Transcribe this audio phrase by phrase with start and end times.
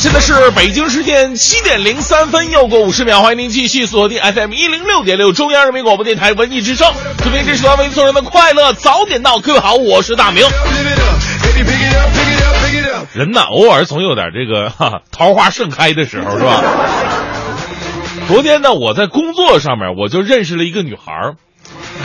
[0.00, 10.42] 现在是北京时间七点零三分，又过五十秒，欢迎您继续锁定 FM 一零六点六中央人民广播电台文艺之声，特别这是段为送人的快乐早点到，各位好，我是大明。
[13.12, 16.64] 人呐，偶尔总有点这个哈桃花盛开的时候，是吧？
[18.26, 21.34] 昨天呢，我在工作上面我就认识了一个女孩儿，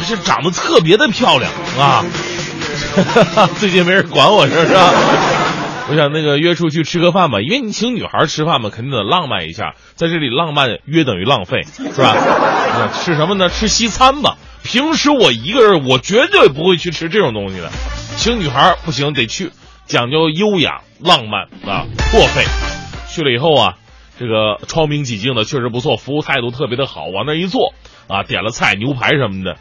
[0.06, 1.50] 是长得特别的漂亮
[1.80, 2.04] 啊。
[3.58, 4.94] 最近没人管我，是吧？
[5.88, 9.76] 我想那个约出去吃个饭吧，因为你请女孩吃饭嘛，肯定得浪漫一下。
[9.94, 12.90] 在这里浪漫约等于浪费，是吧？
[12.92, 13.50] 吃什么呢？
[13.50, 14.38] 吃西餐吧。
[14.64, 17.70] 平时我一个人，我绝对不会去吃这种东西的。
[18.18, 19.52] 请女孩不行，得去，
[19.86, 22.44] 讲究优雅、浪漫啊，破费。
[23.08, 23.76] 去了以后啊，
[24.18, 27.06] 这个窗明几净的，确实不错，服务态度特别的好。
[27.06, 27.76] 往那一坐
[28.08, 29.58] 啊，点了菜、牛排什么的。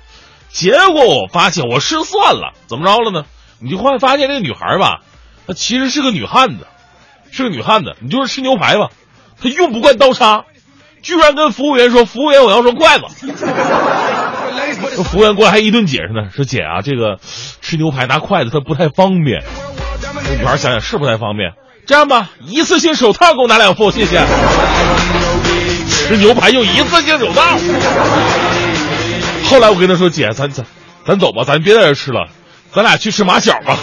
[0.49, 3.27] 结果我发现我失算了，怎么着了呢？
[3.61, 5.03] 你就会发现这个女孩吧。
[5.47, 6.67] 她其实是个女汉子，
[7.31, 7.95] 是个女汉子。
[8.01, 8.89] 你就是吃牛排吧，
[9.43, 10.45] 她用不惯刀叉，
[11.03, 13.05] 居然跟服务员说：“服务员，我要双筷子。”
[15.05, 17.19] 服务员过来还一顿解释呢，说：“姐啊，这个
[17.61, 19.43] 吃牛排拿筷子它不太方便。”
[20.39, 21.53] 女孩想想是不太方便，
[21.87, 24.25] 这样吧，一次性手套给我拿两副，谢谢。
[25.91, 27.59] 吃牛排用一次性手套。
[29.45, 30.65] 后来我跟她说：“姐，咱咱
[31.07, 32.29] 咱走吧，咱别在这吃了，
[32.73, 33.77] 咱俩去吃马小吧。”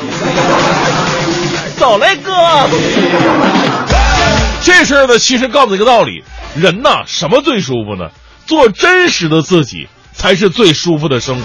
[1.81, 2.31] 走嘞，哥。
[4.61, 6.23] 这事儿呢，其实告诉你个道理：
[6.55, 8.11] 人呐，什么最舒服呢？
[8.45, 11.41] 做真实的自己才是最舒服的生活。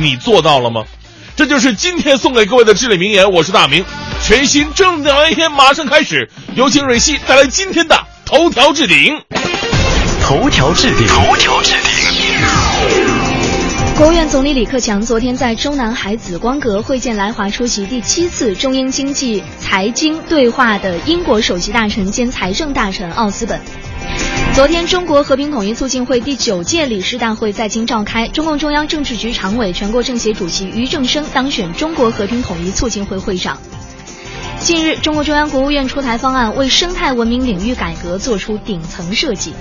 [0.00, 0.84] 你做到了吗？
[1.34, 3.32] 这就是今天送给各位的至理名言。
[3.32, 3.84] 我是大明，
[4.22, 9.20] 全新正能量一天马上开始，有请蕊希带来今天的头条置顶。
[10.22, 12.23] 头条置顶，头条置顶。
[13.96, 23.60] 国务院总理李克强昨天在中南海紫光阁会见来华出席第七次中英经济财经对话的英国首席大臣兼财政大臣奥斯本。
[24.52, 33.56] 昨天，中国和平统一促进会第九届理事大会在京召开，中共中央政治局常委、全国政协主席俞正声当选中国和平统一促进会会长。
[34.58, 39.54] 近日，中国中央国务院出台方案，为生态文明领域改革作出顶层设计。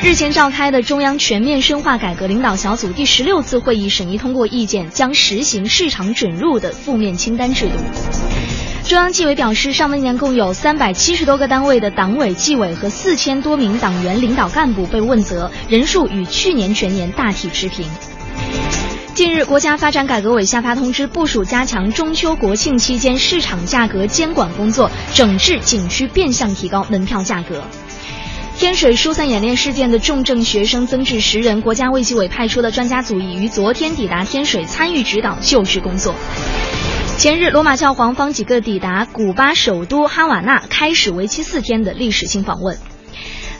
[0.00, 7.74] 日前召开的中央全面深化改革领导小组第十六次会议审议通过意见，将实行市场准入的负面清单制度。
[8.84, 17.84] 中央纪委表示，上半年共有三百七十多个单位的党委、纪委和四千多名党员领导干部被问责，人数与去年全年大体持平。
[19.14, 27.64] 近日，国家发展改革委下发通知，部署加强中秋国庆期间市场价格监管工作，整治景区变相提高门票价格。
[28.58, 36.12] 天水疏散演练事件的重症学生增至十人，国家卫计委派出的专家组已于昨天抵达天水参与指导救治工作。
[37.16, 42.76] 前日，罗马教皇方几个抵达古巴首都哈瓦那，开始为期四天的历史性访问。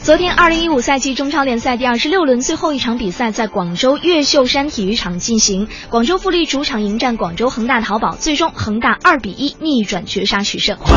[0.02, 10.78] 昨天，二零一五赛季中超联赛第二十六轮最后一场比赛在广州越秀山体育场进行，广州富力主场迎战广州恒大淘宝，最终恒大二比一逆转绝杀取胜。
[10.80, 10.94] 快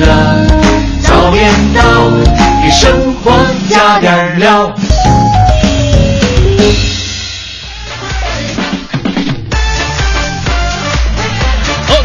[0.00, 0.46] 乐
[1.02, 2.10] 早点到，
[2.62, 3.32] 给生活
[3.68, 4.74] 加点料。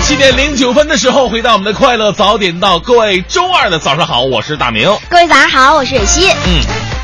[0.06, 4.88] 七点零九分的时候，回到我们的快乐早点到，各位周二的早上好，我是大明。
[5.10, 6.30] 各位早上好，我是蕊希。
[6.30, 6.62] 嗯，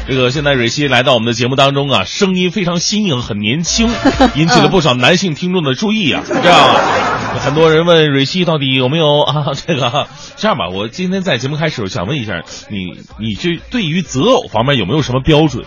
[0.07, 3.89] 这个现在蕊希来到我们的节目当中啊，声音非常新颖，很年轻，
[4.35, 6.21] 引起了不少男性听众的注意啊。
[6.27, 6.75] 这样，
[7.43, 9.45] 很多人问蕊希到底有没有啊？
[9.65, 10.05] 这个
[10.35, 15.65] 这样吧，我今天在节目开始，我想问一下你，你这对于择偶方面有没有什么标准？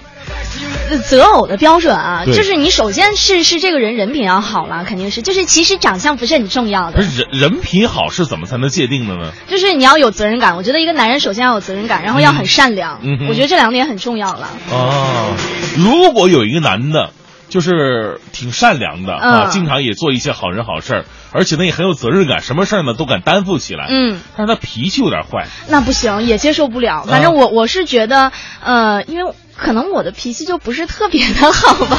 [1.09, 9.33] 择偶的标准啊，就是你首先是是这个人人品要好了，肯定是，就是其实长相不是很重要的，不是人人品好是怎么才能界定的呢？
[9.49, 10.57] 就是你要有责任感。
[10.57, 14.49] 我觉得一个男人首先要有责任感，然后要很善良，我觉得这两点很重要了。
[14.71, 15.33] 哦，
[15.77, 17.11] 如果有一个男的，
[17.49, 23.87] 就是挺善良的、啊，嗯经常也做一些好人好事儿，而且呢也很有责任感，什么事儿呢都敢担负起来。
[23.89, 25.47] 嗯，但是他脾气有点坏。
[25.69, 27.05] 那不行，也接受不了。
[27.05, 28.33] 反正我我是觉得，
[28.63, 31.97] 呃，因为可能我的脾气就不是特别的好吧。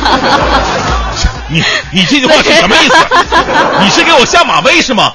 [1.49, 1.61] 你
[1.93, 2.95] 你这句话是什么意思？
[3.83, 5.13] 你是给我下马威是吗？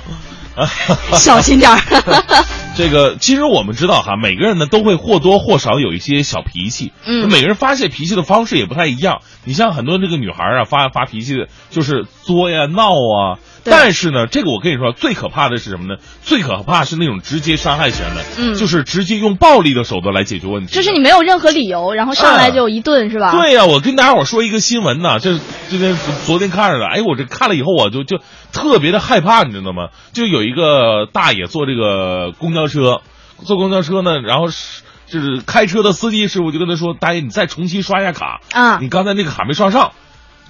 [1.14, 1.80] 小心点儿。
[2.76, 9.20] 这个其实我们知道哈，每个人呢都会或多或少有一些小脾气，嗯每个人发泄脾气的方式也不太一样。
[9.44, 13.38] 你像很多这个女孩啊，发发脾气的就是作呀、闹啊。
[13.70, 16.00] 对但是呢，这个我跟你说，最可怕的是什么呢？
[16.22, 20.74] 最可怕是那种直接伤害型的，嗯就是直接用暴力的手段来解决问题。
[20.74, 23.30] 就是你没有任何理由，然后上来就一顿，是吧？
[23.32, 25.38] 对呀、我跟大家伙说一个新闻呢，这
[25.70, 25.96] 这天
[26.26, 28.18] 昨天看着的，哎，我这看了以后我就就
[28.52, 29.88] 特别的害怕，你知道吗？
[30.12, 33.00] 就有一个大爷坐这个公交车，
[33.44, 39.92] 坐公交车呢，然后是就是开车的司机师傅就跟他说：“大爷，你再重新刷一下卡啊你刚才那个卡没刷上。”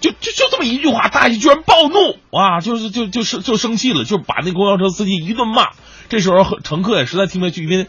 [0.00, 2.61] 就就就这么一句话，大爷居然暴怒啊！
[2.61, 5.69] 就是就就是就生气了，就把那公交车司机一顿骂。
[6.08, 7.87] 这时候乘客也实在听不下去，因为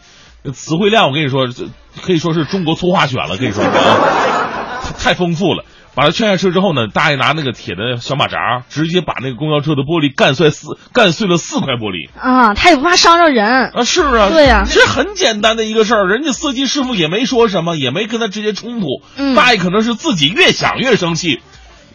[0.52, 1.64] 词汇量我跟你说，这
[2.02, 5.64] 可以说是中国粗话选了，可以说是啊，太丰富了。
[5.94, 12.08] 把他劝下车之后呢，大爷拿那个铁的小马扎，直接把那个公交车的玻璃干碎四干碎了四块玻璃。
[12.18, 13.46] 啊，他也不怕伤着人。
[13.74, 18.86] 啊，是啊，对呀其实很简单的一个事儿，人家司机师傅也没说什么，也没跟他直接冲突。
[19.18, 21.42] 嗯大爷可能是自己越想越生气，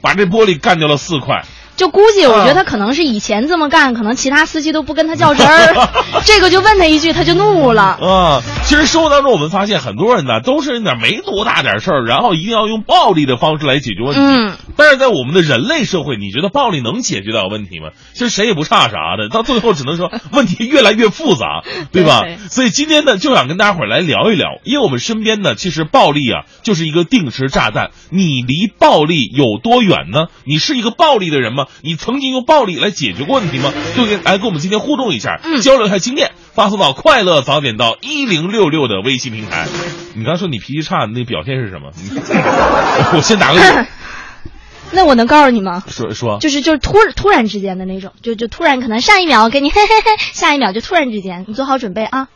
[0.08, 1.44] 把这玻璃干掉了四块。
[1.78, 5.90] 就估计，我觉得啊他可能是以前这么干，可能其他司机都不跟他较真儿，
[6.26, 7.84] 这个就问他一句，他就怒了。
[7.84, 14.20] 啊，其实生活当中我们发现很多人呢都是那没多大点事儿，然后一定要用暴力的方式来解决问题。
[14.20, 17.90] 嗯，但是在我们的人类社会，你觉得暴力能解决到问题吗？
[18.14, 22.22] 其实谁也不差啥的，到最后只能说 问题越来越复杂，对吧？
[22.24, 27.92] 对所以今天呢，就想跟大家伙儿来聊一聊，因为我们身边呢，其实暴力啊就是一个定时炸弹。
[28.10, 30.26] 你离暴力有多远呢？
[30.44, 31.67] 你是一个暴力的人吗？
[31.82, 33.74] 你曾经用暴力来解决过问题吗？
[33.96, 39.68] 就跟来跟我们今天互动一下，嗯交流一下经验，发送到快乐早点到一零六六的微信平台。
[40.14, 41.92] 你刚说你脾气差，那表现是什么？
[43.16, 43.90] 我先打个赌，
[44.92, 45.84] 那我能告诉你吗？
[45.88, 46.40] 说说。
[46.40, 52.28] 就是就是突突然之间的那种，就就突然可能上一秒给你 嘿嘿嘿，下一秒就突然之间，你做好准备啊，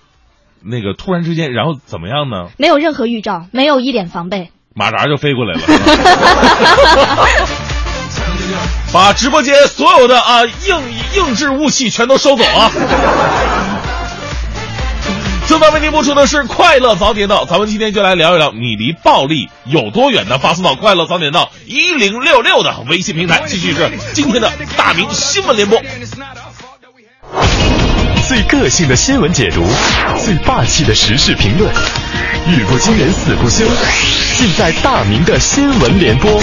[0.63, 2.49] 那个突然之间，然后怎么样呢？
[2.57, 4.51] 没有任何预兆，没有一点防备。
[4.73, 5.61] 马扎就飞过来了，
[8.91, 10.81] 把直播间所有的啊硬
[11.15, 12.71] 硬质物器全都收走啊！
[15.47, 20.37] 正在为您播出的是《快乐早点到》，咱们今天就来聊一聊你离暴力有多远呢？
[20.37, 23.43] 发送到“快乐早点到”一零六六的微信平台。
[23.47, 25.77] 继续是今天的大明新闻联播。
[28.29, 29.65] 最个性的新闻解读，
[30.23, 31.69] 最霸气的时事评论，
[32.47, 33.65] 语不惊人死不休，
[34.37, 36.41] 尽在大明的新闻联播。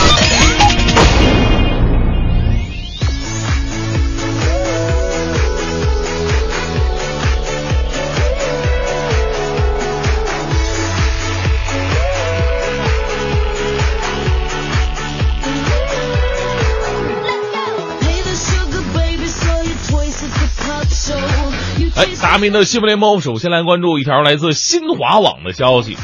[21.98, 25.96] 哎，大明的新闻联播，首先来关注一条来自新华网的消息。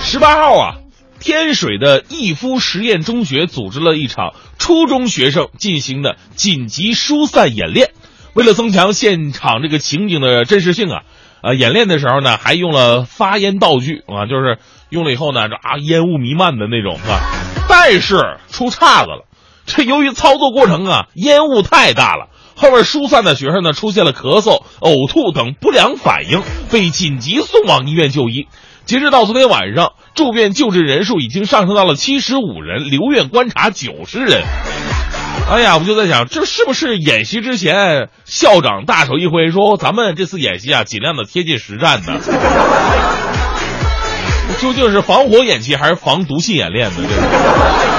[0.00, 0.76] 十八号啊，
[1.20, 7.90] 天水的逸夫实验中学组织了一场初中学生进行的紧急疏散演练。
[8.32, 11.02] 为了增强现场这个情景的真实性啊，
[11.42, 14.56] 呃，演练的时候呢，还用了发烟道具啊，就是
[14.88, 17.20] 用了以后呢，这啊烟雾弥漫的那种啊。
[17.68, 19.26] 但是出岔子了，
[19.66, 22.28] 这由于操作过程啊，烟雾太大了。
[22.58, 28.48] 后边疏散的学生呢，出现了咳嗽、呕吐等不良反应，被紧急送往医院就医。
[28.84, 34.42] 截止到昨天晚上，住院救治人数已经上升到了七十五人，留院观察九十人。
[35.48, 42.18] 哎呀，我就在想，这是不是演习之前校长大手一挥，说咱们这次演习啊，尽量的贴近实战呢？
[44.58, 46.96] 究竟是防火演习还是防毒气演练呢？
[46.96, 47.97] 这个。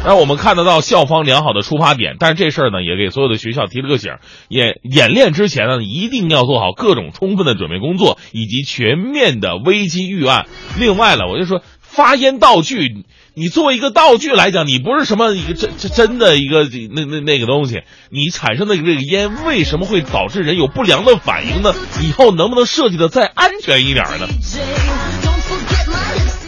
[0.04, 4.12] 让我们看得到校方良好的出发点，但是这事儿呢，也给所有的学校提了个醒：
[4.48, 10.46] 演演练之前呢，一定要做好各种充分的准备工作以及全面的危机预案。
[10.78, 13.04] 另外了，我就说发烟道具，
[13.34, 21.74] 你作为一个道具来讲，你不是什么一个真真真的一个那那那个东西，你产生的这个烟为什么会导致人有不良的反应呢？
[22.02, 24.26] 以后能不能设计的再安全一点呢？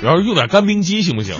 [0.02, 1.36] 然后用点干冰机行不行？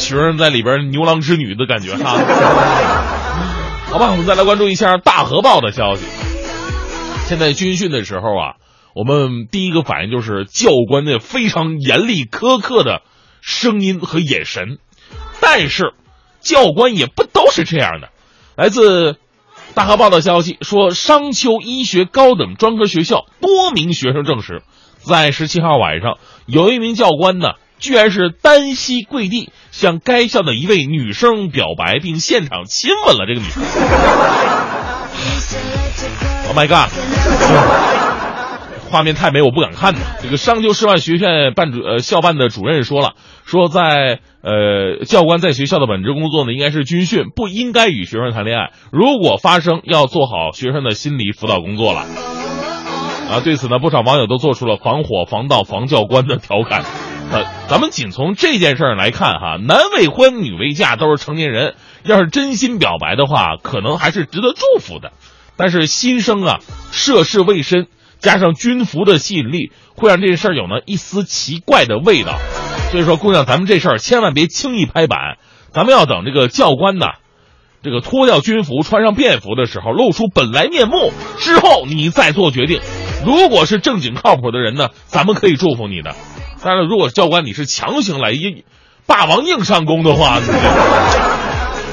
[0.00, 2.18] 学生在里边牛郎织女的感觉哈。
[3.90, 6.04] 好吧，我们再来关注一下大河报的消息。
[7.26, 8.54] 现在军训的时候啊，
[8.94, 13.02] 我们第一个反应就是教官那非常严厉苛刻的
[13.40, 14.78] 声音和眼神，
[15.40, 15.92] 但是
[16.40, 18.08] 教官也不都是这样的。
[18.56, 19.16] 来自
[19.74, 24.62] 大河报的消息说，商丘医学高等专科学校多名学生证实，
[24.98, 33.62] 在十七号晚上，有一名教官呢，居然是单膝跪地向该校的一位女生表白，并现场亲吻了这个女生。
[36.48, 36.90] Oh my god！
[38.90, 40.00] 画面太美，我不敢看呐。
[40.20, 43.12] 这个商丘师范学院办主呃校办的主任说了，
[43.46, 48.72] 说在呃教官在学校的本职工作呢，应该是军训，不应该与学生谈恋爱。
[48.90, 52.00] 如果发生，要做好学生的心理辅导工作了。
[53.30, 56.84] 啊，对此呢，不少网友都做出了防火、防盗、防教官的调侃。
[57.32, 65.12] 呃，咱们仅从这件事儿来看哈，男未婚女未嫁都是成年人，要是真心表白的话，可能还是值得祝福的。
[65.56, 66.58] 但是新生啊，
[66.90, 67.86] 涉世未深。
[68.18, 72.38] 加上军服的吸引力，会让这事儿有了一丝奇怪的味道。
[72.90, 75.38] 所以说，姑娘，咱们这事儿千万别轻易拍板，
[75.72, 77.06] 咱们要等这个教官呐，
[77.82, 82.82] 这个脱掉军服，穿上便服的时候，露出本来面目之后，你再做决定。
[83.24, 86.14] 如果是正经靠谱的人呢，咱们可以祝福你的。
[86.62, 88.64] 但是，如果教官你是强行来硬
[89.06, 90.40] 霸王硬上弓的话，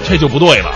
[0.08, 0.74] 这就不对了。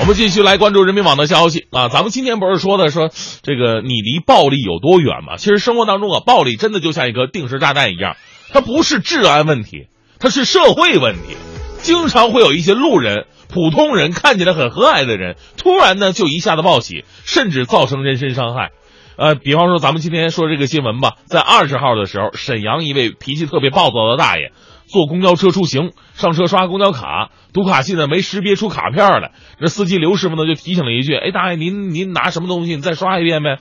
[0.00, 1.88] 我们继续来关注人民网的消息啊！
[1.88, 3.10] 咱们今天不是说的说
[3.42, 5.36] 这个你离暴力有多远吗？
[5.36, 8.16] 其实生活当中啊，暴力真的就像一个定时炸弹一样，
[8.52, 9.86] 它不是治安问题，
[10.18, 11.36] 它是社会问题。
[11.80, 18.70] 经常会有一些路人、普通人看起来很和蔼的人，突然呢就一下子暴起，甚至造成人身伤害。
[19.16, 24.52] 呃，比方说咱们今天说这个新闻吧，在二十号的时候，沈阳一位脾气特别暴躁的大爷。
[24.86, 29.32] 坐公交车出行，上车刷公交卡，读卡器呢没识别出卡片来。
[29.58, 32.76] 这司机刘师傅呢就提醒了一句：“哎，大爷，您您拿什么东西？
[32.76, 33.58] 你再刷一遍呗。”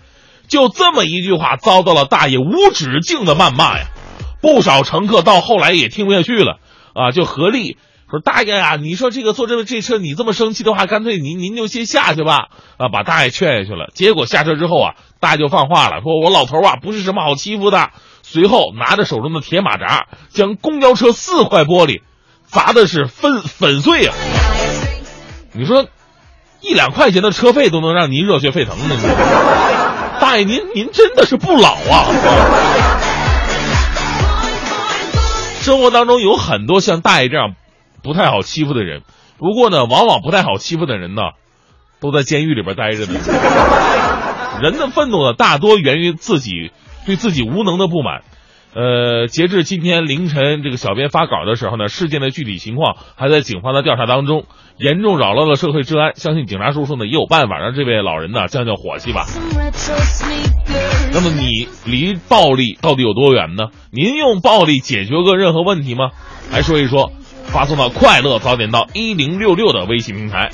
[0.49, 3.85] 就这么一句话，遭到了大爷无止境的谩骂呀。
[4.41, 6.59] 不少乘客到后来也听不下去了
[6.93, 7.77] 啊，就合力
[8.13, 13.87] 说：“大爷呀，你说这个坐这这车，你这么生气的话，干脆您您就先下去吧。”啊，把大爷劝下去了。
[13.95, 17.89] 结果下车之后啊，大爷就放话了，说我老头啊不是什么好欺负的。
[18.21, 22.01] 随后拿着手中的铁马扎，将公交车四块玻璃
[22.45, 24.13] 砸的是粉粉碎啊！
[25.53, 25.87] 你说，
[26.61, 28.95] 一两块钱的车费都能让您热血沸腾的，
[30.19, 32.05] 大爷您您真的是不老啊！
[35.61, 37.55] 生活当中有很多像大爷这样
[38.03, 39.01] 不太好欺负的人，
[39.39, 41.21] 不过呢，往往不太好欺负的人呢，
[41.99, 43.19] 都在监狱里边待着呢。
[44.61, 46.71] 人的愤怒呢，大多源于自己。
[47.05, 48.21] 对自己无能的不满，
[48.73, 54.45] 呃，截至今天凌晨，这个小编发稿的时候呢，事件的具体情况还在警方的调查当中，
[54.77, 56.15] 严重扰乱了社会治安。
[56.15, 59.25] 相信警察叔叔呢也有办法让这位老人呢降降火气吧。
[61.11, 63.65] 那么你离暴力到底有多远呢？
[63.91, 66.11] 您用暴力解决过任何问题吗？
[66.53, 67.11] 来说一说，
[67.45, 70.49] 发送到快乐早点到一零六六的微信平台。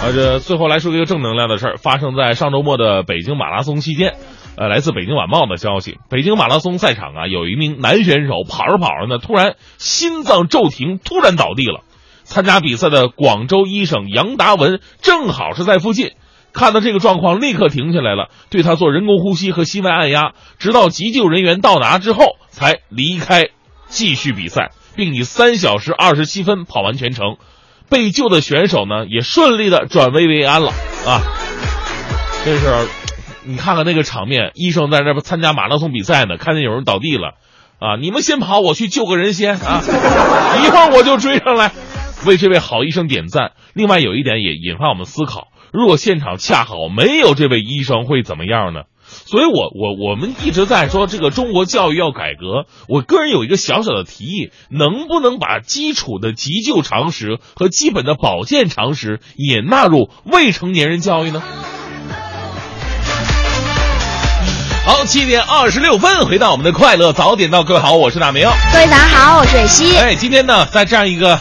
[0.00, 4.14] 啊，这最后来说一个正能量的事儿，发生在上周末的北京马拉松期间。
[4.54, 11.80] 呃，来自北京晚报的消息，北京马拉松赛场啊，有一名男选手跑着跑着呢，突然心脏骤停，突然倒地了。
[12.24, 16.12] 参加比赛的广州医生杨达文正好是在附近，
[16.52, 23.48] 看到这个状况，立刻停下来了，对他做人工呼吸和心外按压，直到急救人员到达之后才离开，
[23.86, 27.36] 继续比赛，并以三小时二十七分跑完全程。
[27.90, 30.68] 被救的选手呢，也顺利的转危为安了
[31.06, 31.20] 啊，
[32.44, 32.88] 这是。
[33.44, 37.34] 你看看那个场面，医生在那边参加马拉松比赛呢，看见有人倒地了，
[37.80, 39.82] 啊，你们先跑，我去救个人先啊，
[40.64, 41.72] 一会儿我就追上来，
[42.24, 43.50] 为这位好医生点赞。
[43.74, 48.82] 另外有一点也引发我们思考，如果现场恰好没有这位医生会怎么样呢？
[49.32, 61.42] 所以我我我们一直在说这个中国教育要改革，我个人有一个小小的提议，能不能把基础的急救常识和基本的保健常识也纳入未成年人教育呢？
[64.84, 68.46] 好，七点二十六分，回到我们的快乐早点到，各位好，我是大明。
[68.74, 69.96] 各位早上好，我是蕊希。
[69.96, 71.40] 哎，今天呢，在这样一个。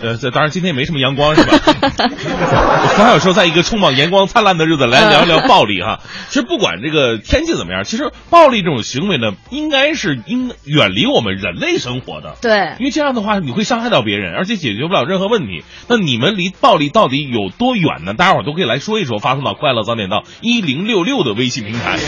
[0.00, 1.58] 呃，这当然今天也没什么阳光，是吧？
[2.96, 6.00] 刚有说在一个充满阳光灿烂的日子来聊一聊暴力哈。
[6.28, 12.36] 其实不管这个天气怎么样，其实暴力这种行为呢，应该是应远离我们人类生活的。
[12.40, 15.64] 对，因为这样的话你会伤害到别人，而且解决不了任何问题。
[15.88, 18.14] 那你们离暴力到底有多远呢？
[18.14, 21.98] 大家伙都可以来说一说，发送到快乐早点到一零六六的微信平台。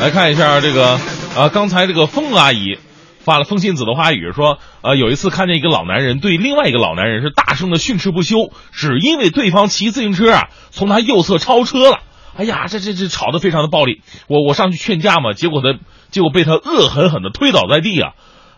[0.00, 0.98] 来看一下这个
[1.36, 2.78] 啊，刚才这个风阿姨。
[3.26, 11.98] 发了风信子的话语说，呃，有一次看见一个老男人对另外一个老男人是大声的训斥不休，只因为对方骑自行车啊从他右侧超车了。
[12.36, 14.00] 哎呀，这这这吵得非常的暴力。
[14.28, 15.76] 我我上去劝架嘛，结果他
[16.12, 18.12] 结果被他恶狠狠的推倒在地啊，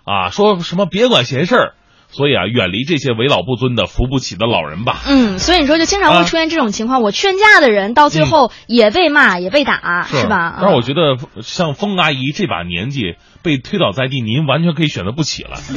[0.04, 1.74] 啊，说什么别管闲事儿。
[2.10, 5.02] 所以啊，远离这些为老不尊的、扶不起的老人吧。
[5.06, 10.56] 嗯，所以你说就经常会出现这种情况，我劝架的人到最后也被骂、也被打，是吧？
[10.60, 15.58] 但是我觉得像风阿姨这把年纪被推倒在地，您完全可以选择不起了。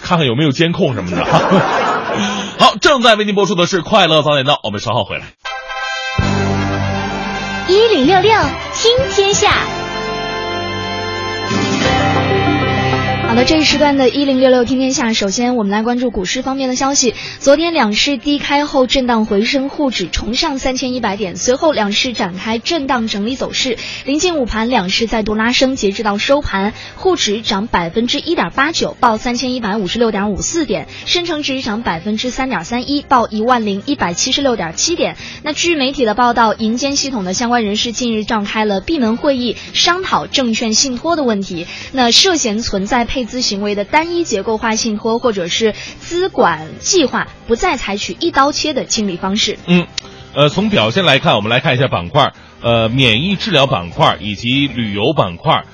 [0.00, 1.22] 看看有没有监控什么的。
[2.58, 5.24] 好，正在为您播出的是《快乐早点到》，我们稍后回来。
[7.68, 8.32] 一零六六
[8.72, 9.87] 听天下。
[13.28, 17.14] 好的，这一时段的“一零六六听天下”，首先我们来关注股市方面的消息。
[17.40, 23.76] 昨天两市低开后震荡回升，沪指重上三千一百点，随后两市展开震荡整理走势。
[24.06, 35.16] 临近午盘，两市再度拉升，截止到收盘，沪指涨百分之一点八九，报三千一百五十六点五四点；深成指涨百分之三点三一，报一万零一百七十六点七点。
[35.42, 41.66] 那据媒体的报道，银监系统的相关人士近日召开了闭门会议，商讨证券信托的问题。
[41.92, 43.17] 那涉嫌存在配。
[43.18, 49.58] 配资行为的单一结构化信托，或者是资管计划，不再采取一刀切的清理方式。
[49.66, 49.88] 嗯，
[50.34, 52.32] 呃，从表现来看，我们来看一下板块，
[52.62, 55.64] 呃，免疫治疗板块以及旅游板块。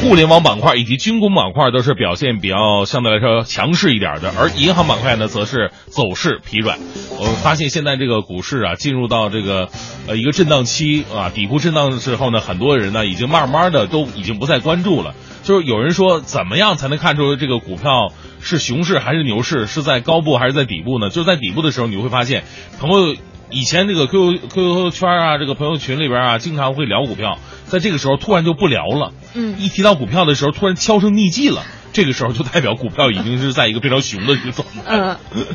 [0.00, 6.78] 互联网板块以及军工板块都是表现比较相对来说强势一点的，而银行板块呢，则是走势疲软。
[7.18, 9.68] 我们发现现在这个股市啊，进入到这个
[10.06, 15.14] 呃一个震荡期啊，底部震荡的时候呢，很多人呢已经慢慢的都已经不再关注了。
[15.44, 21.10] 就是有人说，怎么样才能看出这个股票是熊市还是牛市，是在高部还是在底部呢？
[21.10, 22.42] 就是在底部的时候，你会发现
[22.80, 23.14] 朋友。
[23.50, 29.12] 以前这个 Q Q Q 圈啊，这个朋友群里边啊，经常会聊股票，在这个时候突然就不聊了。
[29.34, 35.18] 嗯，一提到股票的时候，突然销声匿迹了，这个时候就代表股票已经是在一个非常熊的一个状态。
[35.36, 35.46] 嗯。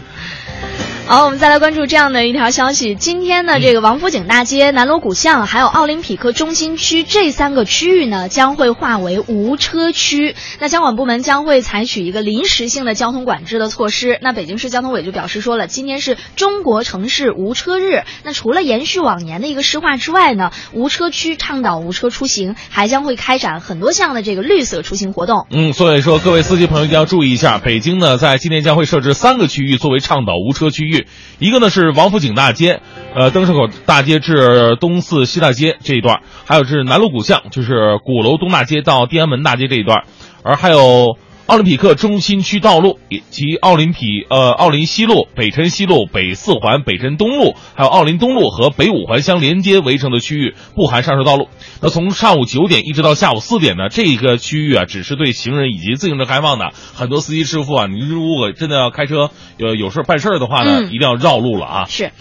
[1.10, 2.94] 好，我们再来关注这样的一条消息。
[2.94, 10.36] 今天呢，这个王府井大街、南锣鼓巷还有奥林匹克中心区这三个区域呢，将会划为无车区。
[10.60, 14.20] 那监管部门将会采取一个临时性的交通管制的措施。
[14.22, 18.04] 那北京市交通委就表示说了，今天是中国城市无车日。
[18.24, 25.48] 那除了延续往年的一个施划之外呢，无车区倡导无车出行，还将会开展很多项的这个绿色出行活动。
[25.50, 30.99] 嗯，所以说各位司机朋友一定要注意一下，北京呢在今天将会设置三个区域作为倡导无车区域。
[31.40, 32.82] 一个呢是王府井大街，
[33.16, 40.04] 呃，灯市口大街至东四西大街这一段，还有是南锣鼓巷，就是鼓楼东大街到天安门大街这一段，
[40.44, 41.18] 而还有。
[41.50, 51.48] 奥林匹克中心区道路以及奥林匹呃奥林西路、北辰西路、北四环、北辰东路，还有奥林东路和北五环相连接围成的区域不含上述道路。
[51.82, 56.72] 那从上午九点一直到下午四点呢，这个区域啊只是对行人以及自行车开放的。
[56.94, 61.86] 很多司机师傅啊，你如果真的要开车有有事办事的话呢，一定要绕路了啊。
[61.90, 62.12] 是。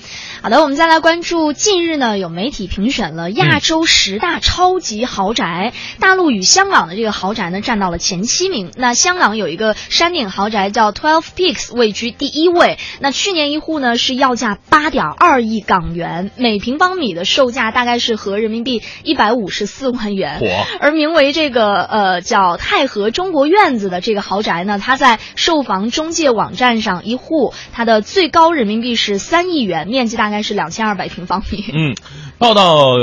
[0.40, 1.52] 好的，我们再来关注。
[1.52, 8.70] 近日呢，有媒体评选了亚洲十大超级豪宅，大陆与香港的这个豪宅呢占到了前七名。
[8.76, 12.78] 那香港有一个山顶豪宅叫 Twelve Peaks，位居第一位。
[13.00, 20.40] 那去年一户呢是要价八点二亿港元，每平方米的售价大概是合人民币一百五十四万元。
[20.78, 30.28] 而名为这个呃叫太和中国院子的这个豪宅呢，它在售房中介网站上一户，它的最高人民币是三亿元，面积大。
[30.28, 31.64] 大概是两千二百平方米。
[31.72, 31.96] 嗯，
[32.38, 32.94] 报道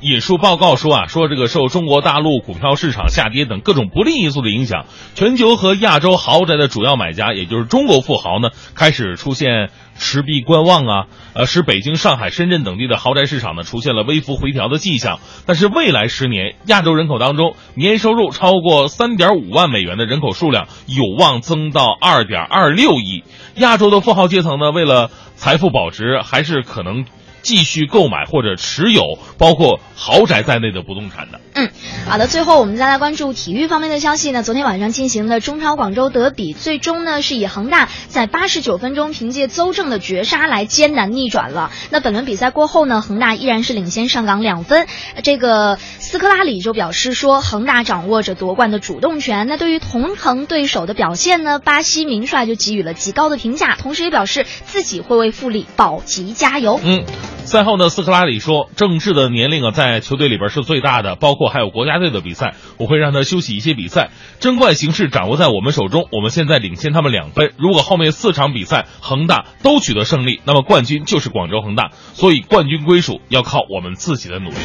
[0.00, 9.68] 引述报告说啊，说这个受中国大陆股票市场下跌等各种不利因素的影响，全球和亚洲豪宅的主要买家，也就是中国富豪呢，开始出现
[9.98, 15.20] 持币观望啊，呃，使北京、上海、深圳等地的豪宅市场呢出现了微幅回调的迹象。
[15.44, 23.22] 但是未来十年，亚洲人口当中年收入超过三点五万美元的人口数量有望增到二点二六亿。
[23.56, 27.04] 亚洲的富豪阶层呢，为了财富保值，还是可能
[27.42, 31.40] 继续购买或者持有包括豪宅在内的不动产的。
[31.54, 31.70] 嗯，
[32.08, 32.26] 好的。
[32.26, 34.42] 最后我们再来关注体育方面的消息呢。
[34.42, 41.70] 昨天晚上进行的中超广州德比，最终呢是以恒大在八十九分钟凭借邹正的绝杀来艰难逆转了。
[41.90, 44.86] 那本轮比赛过后呢，恒大依然是领先上港两分。
[45.22, 45.78] 这个。
[45.98, 49.46] 斯科拉里就表示说，恒大掌握着夺冠的主动权。
[49.46, 51.60] 那对于同城对手的表现呢？
[51.60, 56.80] 巴西名帅就给予了极高的评价，同时也表示自己会为富力保级加油。
[56.82, 57.04] 嗯，
[57.44, 64.10] 赛后呢，斯科拉里说，郑智的年龄啊，在球队里边是最大的，包括还有国家队的比赛，我会让他休息一些比赛。
[64.38, 67.52] 争冠形势掌握在我们手中，我们现在领先他们两分。
[67.58, 71.90] 如果后面四场比赛恒大都取得胜利，那么冠军就是广州恒大。
[72.14, 74.56] 所以冠军归属要靠我们自己的努力。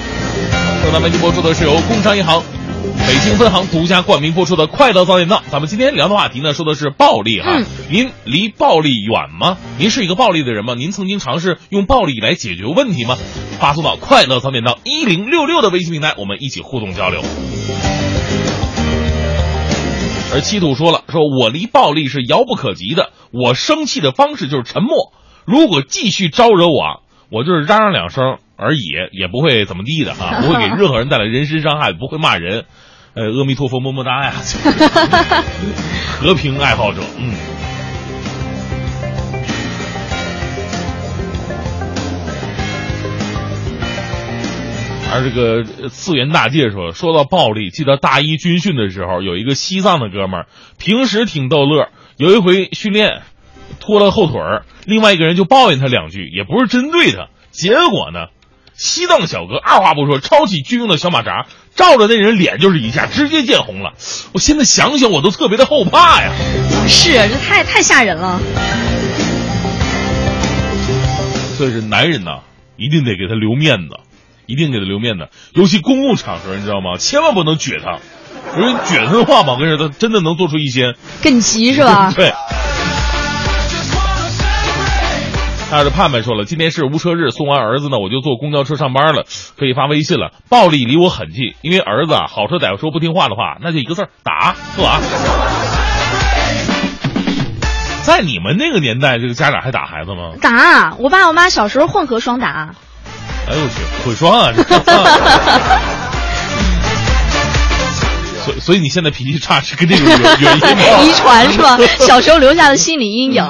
[0.84, 2.44] 正在为您播出的是由工商银行
[3.08, 5.38] 北京分行独家冠名播出的《快乐早点到》。
[5.50, 7.62] 咱们今天聊的话题呢，说的是暴力哈。
[7.90, 9.58] 您离暴力远吗？
[9.78, 10.74] 您是一个暴力的人吗？
[10.74, 13.18] 您曾经尝试用暴力来解决问题吗？
[13.60, 17.22] 发送到《快乐早点到》一零六六的微信平台，我们一起互动交流。
[20.34, 25.14] 而七土说了，说我离暴力是遥不可及的，我生气的方式就是沉默。
[25.46, 32.65] 如果继续招惹我，我就是嚷嚷两声而已，也不会怎么地的啊， 不会给任何人带来人身伤害，不会骂人。
[33.13, 34.34] 呃，阿弥陀佛，么么哒呀，
[36.20, 37.34] 和平爱好者，嗯。
[45.13, 51.88] 而这个次元大介说，说到暴力，记得大一军训的时候，有一个西藏的哥们儿，平时挺逗乐，
[52.18, 53.22] 有一回训练
[53.80, 58.28] 拖了后腿儿，另外一个人就抱怨他两句，也不是针对他，结果呢，
[58.78, 63.94] 西藏小哥二话不说，抄起军用的小马扎，照着那人脸就是一下，直接见红了。
[64.34, 66.32] 我现在想想，我都特别的后怕呀。
[66.88, 68.40] 是，这太太吓人了。
[71.58, 72.40] 所以是男人呐，
[72.78, 73.98] 一定得给他留面子。
[74.48, 77.00] 一定给他留面子，尤其公共场合，你知道吗？
[77.00, 77.98] 千万不能撅他，
[78.60, 82.14] 因为撅他的话吧，我跟你说，他真的能做出一些更急是吧？
[82.16, 82.32] 对。
[85.76, 89.26] 还有这盼盼说了，今天是无车日，送完儿子呢，我就坐公交车上班了，
[89.60, 90.32] 可以发微信了。
[90.48, 95.02] 暴力离我很近，因为儿子啊，好说歹说不听话的话，那就一个字打，是吧？
[98.04, 100.32] 在你们那个年代，这个家长还打孩子吗？
[100.42, 102.74] 打，我爸我妈小时候混合双打。
[103.50, 104.54] 哎呦我去，混双啊！
[108.46, 110.04] 所所以你现在脾气差是跟这个
[110.40, 111.02] 原因吗？
[111.04, 111.78] 遗传是吧？
[112.00, 113.44] 小时候留下的心理阴影。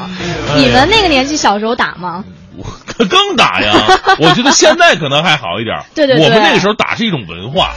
[0.55, 2.23] 你们那个年纪小时候打吗？
[2.57, 3.73] 我更打呀！
[4.19, 5.77] 我觉得现在可能还好一点。
[5.93, 6.23] 对对对。
[6.25, 7.73] 我们那个时候打是一种文化，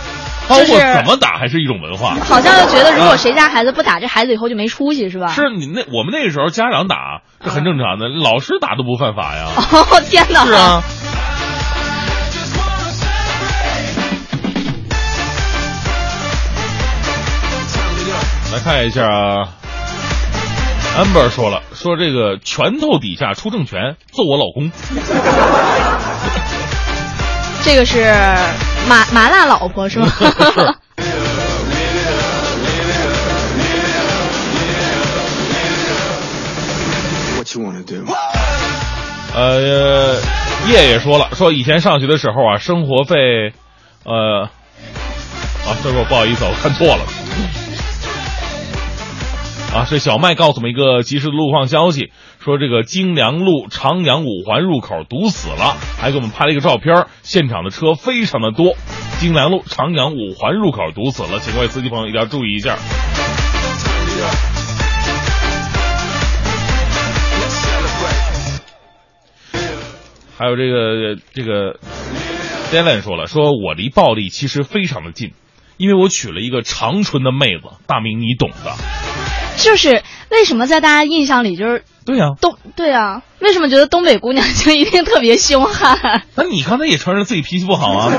[0.47, 2.15] 包括怎么打还是一种文化。
[2.25, 5.33] 好像就觉得如果谁家孩子不打，这孩子以后就没出息是吧？
[5.35, 9.49] 是你那我们那个时候家长打这很正常的，老师打都不犯法呀。
[9.57, 10.47] 哦天哪！
[10.47, 10.83] 是啊。
[18.53, 19.49] 来看一下啊
[20.97, 24.73] ，amber 说了，说这个拳头底下出政权，揍我老公。
[27.63, 28.11] 这个是
[28.89, 30.11] 麻麻辣老婆是吗？
[39.35, 40.17] 呃，
[40.67, 43.53] 叶也说了，说以前上学的时候啊，生活费，
[44.05, 44.51] 呃，啊，
[45.83, 47.05] 这个不好意思，我看错了。
[49.75, 58.75] 啊，是小麦告诉我们一个及时的路况消息，说这个京良路长阳五环入口堵死了，还给我们拍了一个照片，现场的车非常的多。
[59.19, 62.77] 京良路长阳五环入口堵死了，请各位司机朋友一定要注意一下。
[70.39, 71.79] 还有这个这个
[72.71, 75.33] d a l a n 说了，说我离暴力其实非常的近，
[75.77, 78.73] 因为我娶了一个长春的妹子，大明你懂的。
[79.59, 86.23] 就是为什么在大家印象里就是对呀东对啊，为什么觉得东北姑娘就一定特别凶悍？
[86.37, 88.13] 那你刚才也承认自己脾气不好啊？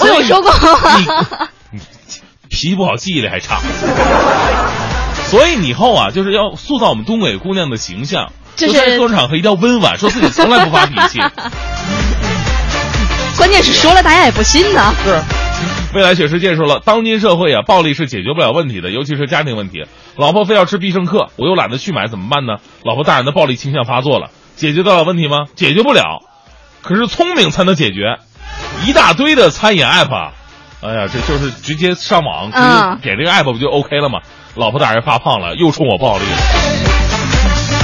[0.00, 1.48] 我有说过吗？
[2.50, 3.60] 脾气不好，记忆力还差。
[5.26, 11.18] 所以以后啊，就是要塑造我们东北姑娘的形象，就在各种场合一定要温婉，说自己从来不发脾气。
[13.36, 14.94] 关键是说了，大家也不信呢。
[15.04, 15.22] 是。
[15.94, 19.84] 未来雪世界说了，当今社会啊，暴力是解决不了问题的，尤其是家庭问题。
[20.16, 22.56] 老婆非要吃必胜客，我又懒得去买，怎么办呢？
[22.84, 25.46] 老婆大人的暴力倾向发作了，解决得了问题吗？
[25.54, 26.22] 解决不了。
[26.82, 28.18] 可是聪明才能解决，
[28.86, 30.30] 一大堆的餐饮 app，
[30.80, 34.20] 哎呀，这就是直接上网，直接点这个 app 不就 OK 了吗？
[34.54, 36.36] 老婆大人发胖了，又冲我暴力了。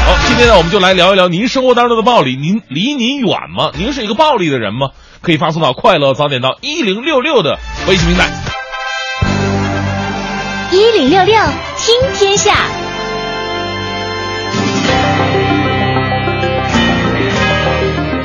[0.07, 3.71] 好，今天呢，我们就来聊一聊您生活当中的暴力，您离您远吗？
[3.75, 4.91] 您是一个暴力的人吗？
[5.25, 7.59] 可以发送到快乐早点到一零六六的
[7.89, 8.31] 微信平台。
[10.71, 11.35] 一零六六
[11.79, 12.84] 听天下。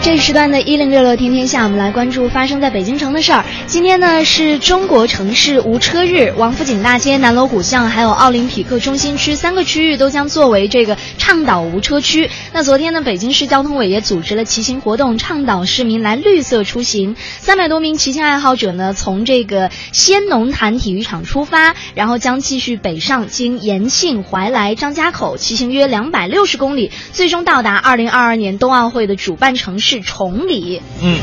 [0.09, 3.45] 这时段的“一零六六天天下”，我们来关注发生在北京城的事儿。
[3.67, 12.27] 今天呢是中国城市无车日，王府井大街、南锣鼓巷还有奥林匹克中心区三个区域都将作为这个倡导无车区。
[12.53, 17.15] 那昨天呢，北京市交通委也组织了骑行活动，倡导市民来绿色出行。
[17.37, 29.98] 三百多名骑行爱好者呢，从这个先农坛体育场出发，然后将继续北上，经延庆、怀来、张家口，骑行约两百六十公里，最终到达二零二二年冬奥会的主办城市。
[30.01, 31.17] 崇礼，嗯，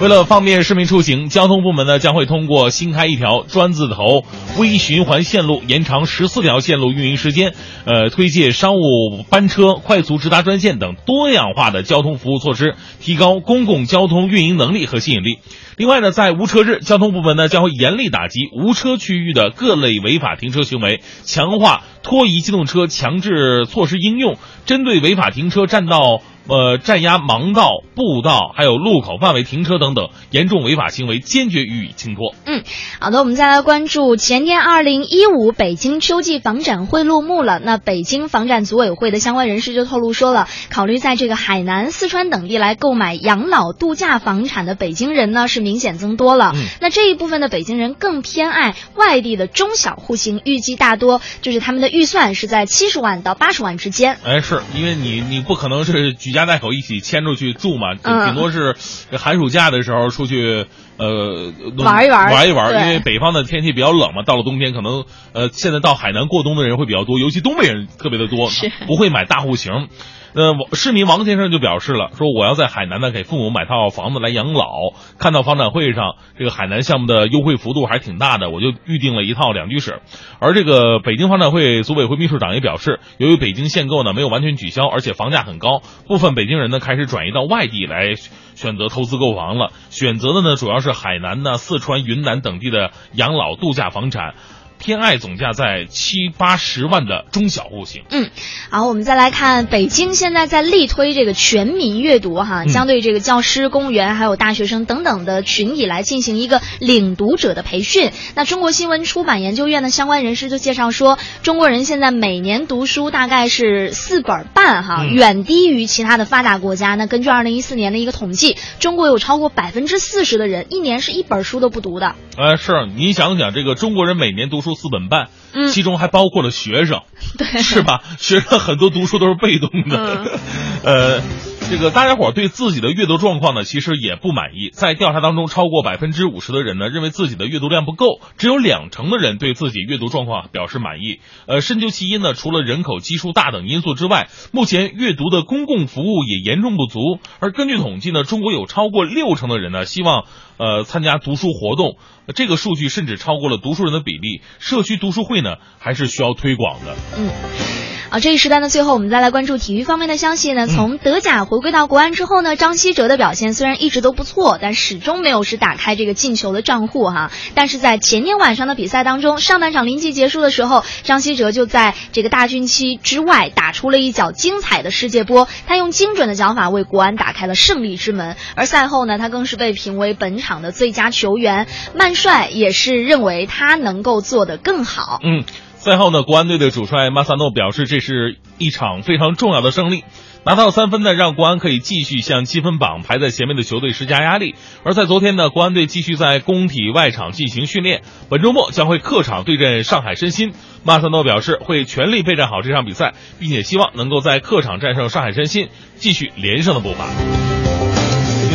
[0.00, 4.24] 为了方便市民出行，交通部门呢将会通过新开一条专字头
[4.58, 15.38] 微循环线路，延长十四条线路运营时间，呃，推介商务班车、快速直达专线等多样化的交通服务措施，提高公共交通运营能力和吸引力。
[15.76, 26.22] 另外呢，在无车日，交通部门呢将会严厉打击无车区域的各类违法停车行为，强化拖移机动车强制措施应用，针对违法停车占道。
[26.48, 32.34] 呃，占压盲道、步道，还有路口范围停车等等严重违法行为，坚决予以清拖。
[32.44, 32.62] 嗯，
[33.00, 37.58] 好的，我们再来关注前天二零一五北京秋季房展会落幕了。
[37.58, 46.52] 那北京房展组委会的相关人士就透露说了，考虑在这个海南、四川等地来购买养老度假房产的北京人呢是明显增多了。
[46.54, 54.18] 嗯那这一部分的北京人更偏爱外地的中小户型，预计大多就是他们的预算是在七十万到八十万之间。
[54.24, 58.76] 哎，是因为你你不可能是举家带口一起迁出去住嘛，嗯顶多是
[59.18, 60.66] 寒暑假的时候出去
[60.98, 62.72] 呃玩一玩玩一玩。
[62.86, 68.48] 因为北方的天气比较冷嘛，到了冬天可能呃现在到海南过冬的人会比较多，尤其东北人特别的多，
[68.86, 69.88] 不会买大户型。
[70.36, 74.92] 呃，市民王先生就表示了，说我要在海南呢给父母买套房子来养老。
[75.18, 80.02] 看到房展会上这个海南项目的优惠幅度还挺大的，我就预定了一套两居室。
[80.38, 88.12] 而这个北京房展会组委会秘书长也表示，由于北京限购呢没有完全取消，而且房价很高，部分北京人呢开始转移到外地来
[88.54, 89.72] 选择投资购房了。
[89.88, 94.34] 选择的呢主要是海南呢、四川、云南等地的养老度假房产。
[94.78, 98.02] 偏爱总价在七八十万的中小户型。
[98.10, 98.30] 嗯
[98.70, 108.10] 好，我们再来看北京现在在力推这个全民阅读哈，嗯将对这个教师、公务员还有大学生等等的群体来进行一个领读者的培训。
[108.34, 116.94] 那中国新闻出版研究院的相关人士就介绍说，中国人现在每年读书大概是四本半哈，嗯远低于其他的发达国家。
[116.94, 122.14] 那根据二零一四年的一个统计，中国有超过百分之四十的人一年是一本书都不读的。
[122.36, 125.68] 呃，是你想想，这个中国人每年读书四本半，嗯。
[125.68, 127.00] 其中还包括了学生，
[127.38, 128.02] 对，是吧？
[128.18, 130.38] 学生很多读书都是被动的，嗯。
[130.84, 131.22] 呃，
[131.68, 134.70] 这个大家伙对自己的阅读状况呢，其实也不满意。
[134.72, 141.20] 在调查当中，超过百分之五十的人呢，认为自己的阅读量不够，只有两成的人对自己阅读状况表示满意。
[141.46, 147.00] 呃，深究其因呢，除了人口基数大等因素之外，目前阅读的公共服务也严重不足。
[147.40, 150.24] 而根据统计呢，中国有超过六成的人呢，希望
[150.58, 151.96] 呃参加读书活动，
[152.34, 154.40] 这个数据甚至超过了读书人的比例。
[154.60, 156.94] 社区读书会呢，还是需要推广的。
[157.18, 157.95] 嗯。
[158.08, 160.68] 啊，这一时段的最后，我们再来关注体育方面的消息呢。
[160.68, 167.32] 从德甲回归到国安之后呢，张稀哲的表现虽然一直都不错，但始终没有是打开这个进球的账户哈。
[167.54, 178.36] 但是在前天晚上的比赛当中，上半场临近结束的时候，张稀哲就在这个大禁区之外打出了一脚精彩的世界波，他用精准的脚法为国安打开了胜利之门。
[178.54, 181.66] 而赛后呢，他更是被评为本场的最佳球员。
[181.94, 185.18] 曼帅也是认为他能够做得更好。
[185.24, 185.44] 嗯，
[185.86, 190.02] 赛后呢，国安队的主帅马萨诺表示，这是一场非常重要的胜利。
[190.44, 194.56] 拿到三分呢，让国安可以继续向积分榜排在前面的球队施加压力。
[194.82, 200.52] 而在昨天呢，国安队继续在工体外场进行训练，本周末将会客场对阵上海申鑫。
[200.82, 207.45] 马萨诺表示会全力备战好这场比赛，并且希望能够在客场战胜上海申鑫，继续连胜的步伐。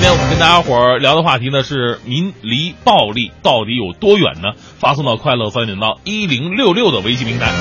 [0.02, 4.54] 今天我们跟大家伙儿聊的话题呢是民离暴力到底有多远呢？
[4.80, 7.52] 发送到快乐三点到一零六六的微信平台。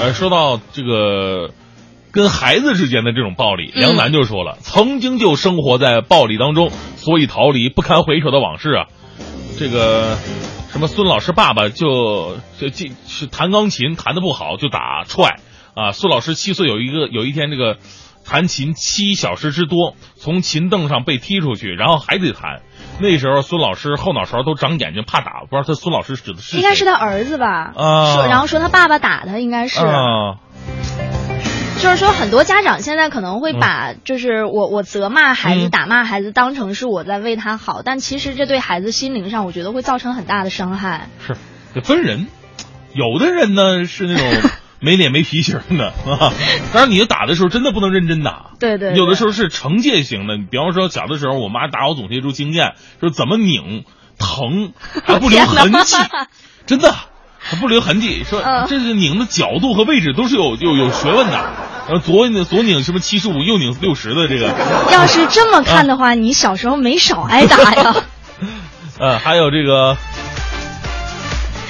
[0.00, 1.50] 呃，说到这个
[2.10, 8.86] 跟孩子之间的这种暴力，嗯梁楠就说了，曾经就生活在暴力当中，所以逃离不堪回首的往事啊。
[9.58, 10.16] 这个
[10.74, 15.36] 什么孙老师爸爸就就进是弹钢琴弹的不好就打踹
[15.76, 15.92] 啊。
[15.92, 17.78] 孙老师七岁有一个有一天这个
[18.24, 22.62] 弹琴七小时之多，从琴凳上被踢出去，然后还得弹。
[22.98, 27.72] 那时候孙老师后脑勺都长眼睛，怕打，不知道他孙老师指的是应该是他儿子吧？
[27.76, 29.78] 啊说然后说他爸爸打他，应该是。
[29.78, 30.40] 啊。
[31.84, 41.08] 就是说，很多家长现在可能会把，就是我我责骂孩子、嗯打骂孩子当成是我在为他好，但其实这对孩子心灵上，我觉得会造成很大的伤害。
[41.26, 41.36] 是，
[41.74, 42.26] 得分人，
[42.94, 46.32] 有的人呢是那种 没脸没皮型的啊。
[46.72, 48.52] 但是，你打的时候真的不能认真打。
[48.58, 50.38] 对对对有的时候是惩戒型的。
[50.38, 53.84] 你比方说，小的时候，我妈打我总结出经验，说怎么拧
[54.18, 54.72] 疼
[55.04, 55.96] 还不留痕迹，
[56.66, 56.94] 真的
[57.46, 58.24] 还不留痕迹。
[58.24, 61.52] 说嗯这是拧的角度和位置都是有有有学问的。
[61.86, 64.46] 然后左左拧什么七十五，右拧六十的这个。
[64.90, 67.94] 要是这么看的话，你小时候没少挨打呀。
[68.98, 69.98] 呃，还有这个，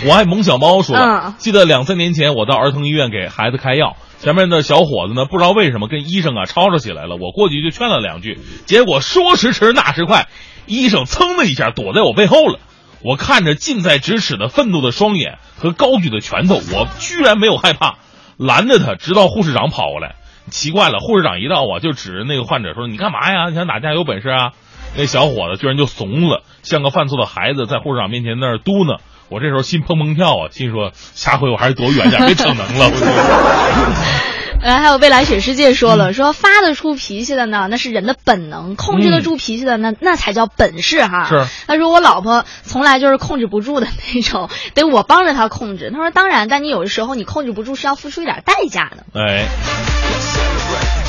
[0.06, 7.16] 我爱萌小猫说记得两三年前我到儿童医院给孩子开药，前面的小伙子呢，不知道为什么跟医生啊吵吵起来了。
[7.16, 10.28] 我过去就劝了两句，结果说时迟那时快，
[10.66, 12.60] 医生噌的一下躲在我背后了。
[13.04, 17.98] 我看着近在咫尺的愤怒的双眼和高举的拳头，我居然没有害怕，
[18.38, 20.14] 拦着他，直到护士长跑过来。
[20.50, 23.50] 奇怪了，护士长一到啊，就指着那个患者说：“你干嘛呀？
[23.50, 24.52] 你想打架有本事啊？”
[24.96, 28.98] 那小伙子居然就怂了，像个犯错的孩子，在护士长面前那儿嘟囔。
[29.28, 32.90] 我这时候心砰砰跳啊，心说下回我还是躲远点，别逞能了。
[34.64, 41.26] 呃，还有未来雪世界说了，说发得出脾气的呢，那是人的本能；控制得住脾气的，那那才叫本事哈。
[41.28, 41.44] 是。
[41.66, 45.90] 他说我老婆从来就是控制不住的那种，得我帮着她控制。
[45.92, 49.04] 他说当然，但你有的时候你控制不住是要付出一点代价的。
[49.20, 49.44] 哎，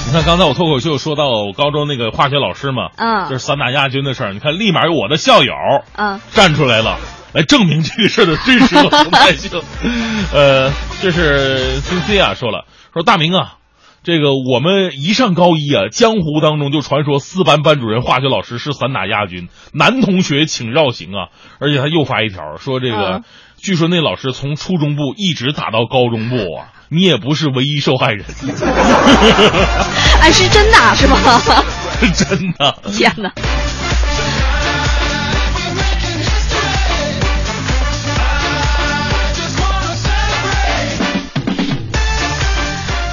[0.08, 5.54] 你看刚才我脱口秀说到我高中那个化学老师嘛，嗯就是散打亚军的事儿，你看立马有我的校友
[5.96, 6.98] 嗯，站出来了。
[7.32, 9.62] 来证明这个事儿的真实和存在性，
[10.34, 12.64] 呃，这是 C C 啊说了，
[12.96, 13.56] 说大明啊，
[14.04, 21.28] 这个我们一上高一啊，江湖当中就传说四班班主任化学老师是散打亚军，男同学请绕行啊，
[21.60, 23.24] 而且他又发一条说这个，嗯
[23.58, 28.24] 据说那老师从初中部一直打到高中部啊，你也不是唯一受害人，
[30.22, 31.18] 哎，是真的啊是吗？
[32.14, 33.30] 真的，天哪！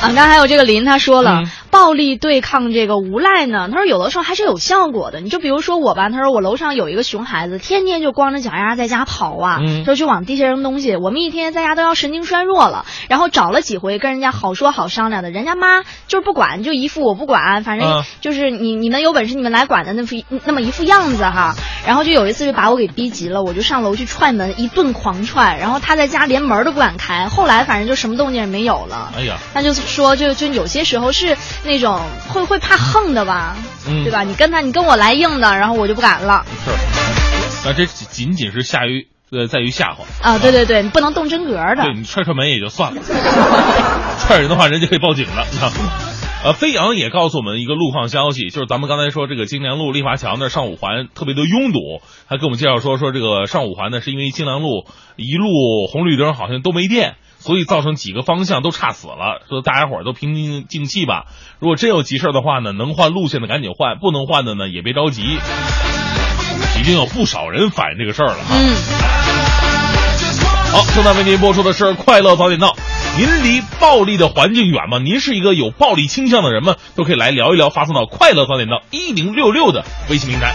[0.02, 5.20] 啊，刚还有这个林他说了，暴力对抗这个无赖呢，他说有的时候还是有效果的。
[5.20, 10.96] 你就比如说我吧，他说我楼上有一个熊孩子，天天就光着脚丫在家跑啊，嗯就去往地下扔东西。
[10.96, 21.54] 我们一天天在家都要神经衰弱了，然后找了几回跟人家好说好商量的，人家妈就是不管，就一副我不管，反正嗯就是你你们有本事你们来管的那副那么一副样子哈。
[21.86, 27.28] 然后就有一次就把我给逼急了，我就上楼去踹门，一顿狂踹，然后他在家连门都不敢开。
[27.28, 29.10] 后来反正就什么动静也没有了。
[29.16, 33.56] 哎呀，那就是说，就就有些时候是那种会会怕横的吧，
[33.88, 34.22] 嗯对吧？
[34.24, 36.70] 你跟他，你跟我来硬的，然后我就不敢了是，
[37.64, 40.38] 那 这仅仅是下于呃在于吓唬啊！
[40.38, 41.82] 对对对，你不能动真格的。
[41.82, 43.02] 对你踹踹门也就算了，
[44.20, 45.46] 踹人的话，人家可以报警了。
[46.44, 55.46] 呃，飞扬也告诉我们一个路况消息，就是咱们刚才说这个京良路立华桥那儿上五环特别的拥堵，还给我们介绍说说这个上五环呢是因为京良路一路
[55.86, 61.24] 红绿灯好像都没电，所以造成几个方向都差死了，说大家伙儿都平平静气吧。
[61.58, 65.38] 如果真有急事儿的话呢，能换路线的赶紧换，不能换的呢也别着急。
[66.78, 68.54] 已经有不少人反映这个事儿了哈。
[68.54, 68.74] 嗯，
[70.72, 72.68] 好，正在为您播出的是《快乐早点到》。
[73.18, 74.98] 您离暴力的环境远吗？
[74.98, 76.76] 您是一个有暴力倾向的人吗？
[76.94, 80.54] 都可以来聊一聊，发送到“快乐早点到一零六六”的微信平台。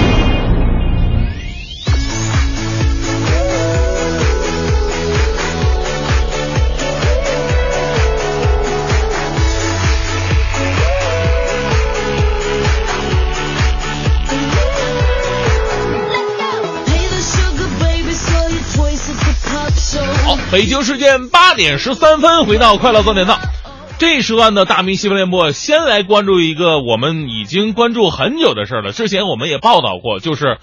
[20.51, 23.39] 北京时间八点十三分，回到快乐早点到。
[23.97, 28.91] 这时段的大明新闻联播，先来关注一个我们已经关注很久的事儿了。
[28.91, 30.57] 之前我们也报道过，就是，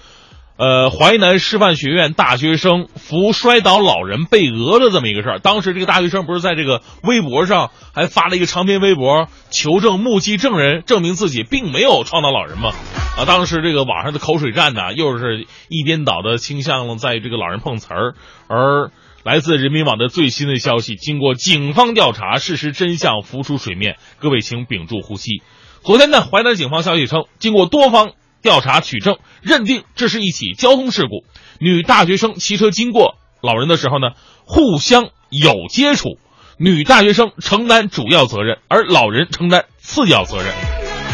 [0.57, 5.39] 呃，淮南师范学院大学生扶摔倒老人被讹的这么一个事儿。
[5.39, 12.73] 当时这个大学生不是在这个微博上还发了一个长篇微博，求证目击证人证明自己并没有撞倒老人吗？
[13.17, 18.13] 啊，当时这个网上的口水战呢，又是一边倒的倾向在这个老人碰瓷儿，
[18.47, 18.91] 而。
[19.29, 25.43] 来自人民网的最新的消息，经过警方调查，事实真相浮出水面，各位请屏住呼吸。
[25.83, 31.25] 昨天呢，淮南警方消息称，经过多方调查取证，认定这是一起交通事故。
[31.59, 34.15] 女大学生骑车经过老人的时候呢，
[34.45, 36.17] 互相有接触，
[36.57, 40.47] 女大学生承担主要责任，而老人承担次要责任。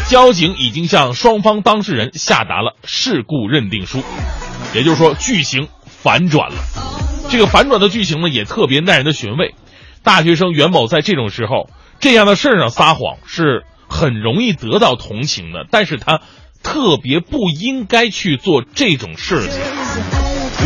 [0.08, 4.02] 交警已经向双方当事人下达了事故认定书，
[4.74, 6.56] 也就是说，剧情反转了。
[7.28, 9.54] 这个反转的剧情呢，也特别耐人的寻味。
[10.02, 16.20] 大学生袁某在这种时候这样的事儿上撒谎是很容易得到同情的，但是他
[16.62, 19.60] 特别不应该去做这种事情。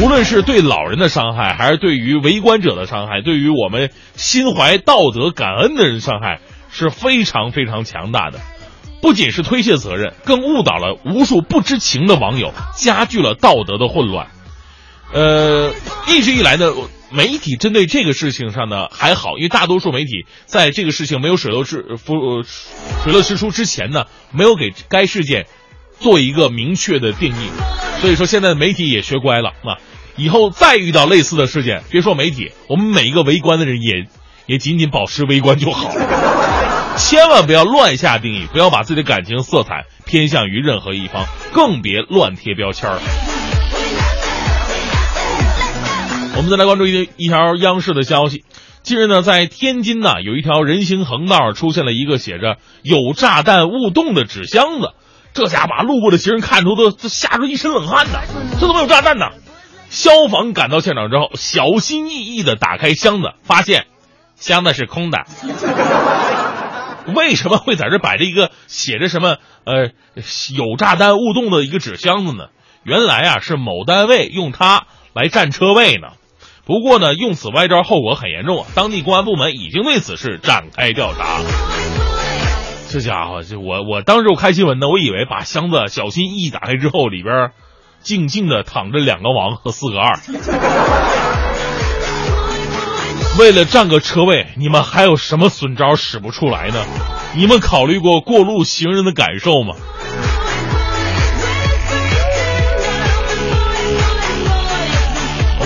[0.03, 8.39] 无论是对老人的伤害，还是对于围观者的伤害，对于我们心怀道德感恩的人伤害，是非常非常强大的。
[9.03, 14.28] 不仅是推卸责任，更误导了无数不知情的网友，加剧了道德的混乱。
[15.12, 15.72] 呃，
[16.08, 16.72] 一直以来呢，
[17.11, 22.42] 媒体针对这个事情上呢还好，因为大多数媒体在这个事情没有水落石浮
[23.02, 25.46] 水落石出之前呢，没有给该事件
[25.98, 27.50] 做一个明确的定义，
[28.00, 29.50] 所以说现在媒体也学乖了。
[29.64, 29.78] 啊，
[30.16, 34.06] 以后再遇到类似的事件，别说媒体，我们每一个围观的人也
[34.46, 43.00] 也仅仅保持围观就好了，千万不要乱下定义，不要把自己的感情色彩偏向于任何一方，更别乱贴标签儿。
[46.37, 48.45] 我们再来关注一一条央视的消息。
[48.83, 54.93] 近日呢，在天津呢，有一条人行横道出现了一个写着“有炸弹勿动”的纸箱子，
[55.35, 58.20] 这下把路过的行人看出都都吓出一身冷汗呐！
[58.59, 59.26] 这怎么有炸弹呢？
[59.91, 63.87] 消防赶到现场之后，小心翼翼的打开箱子，发现
[64.37, 65.24] 箱子是空的。
[67.14, 69.91] 为什么会在这摆着一个写着什么呃
[70.57, 72.47] “有炸弹勿动”的一个纸箱子呢？
[72.83, 76.12] 原来啊，是某单位用它来占车位呢。
[76.71, 78.68] 不过呢，用此歪招后果很严重啊！
[78.77, 81.41] 当地公安部门已经对此事展开调查。
[82.89, 87.51] 这家伙，这我我当时我看新闻呢，我以为把箱子小心翼翼打开之后，里边
[88.03, 90.16] 静静的躺着两个王和四个二。
[93.41, 96.85] 为了占个车位，你们还有什么损招使不出来呢？
[97.35, 99.75] 你们考虑过过路行人的感受吗？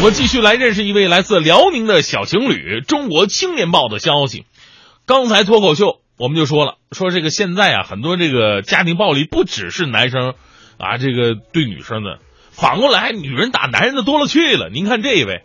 [0.05, 2.83] 我继续来认识一位来自辽宁的小情侣。
[2.83, 4.45] 中国青年报的消息，
[5.07, 10.35] 刚才脱口秀我们就说了，说这个现在啊，很多这个家庭暴力不只是男生
[10.77, 12.19] 啊，这个对女生的，
[12.51, 14.69] 反过来女人打男人的多了去了。
[14.69, 15.43] 您看这一位，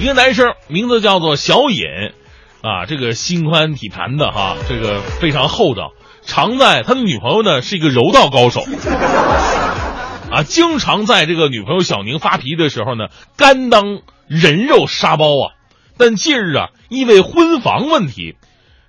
[0.00, 1.82] 一个男生名字叫做小尹，
[2.62, 5.90] 啊，这个心宽体盘的哈，这个非常厚道，
[6.24, 8.62] 常在他的女朋友呢是一个柔道高手。
[10.30, 13.06] 啊，经常在这个女朋友小宁发脾气的时候呢，
[13.36, 15.54] 甘当人肉沙包啊。
[15.98, 18.36] 但近日啊，因为婚房问题，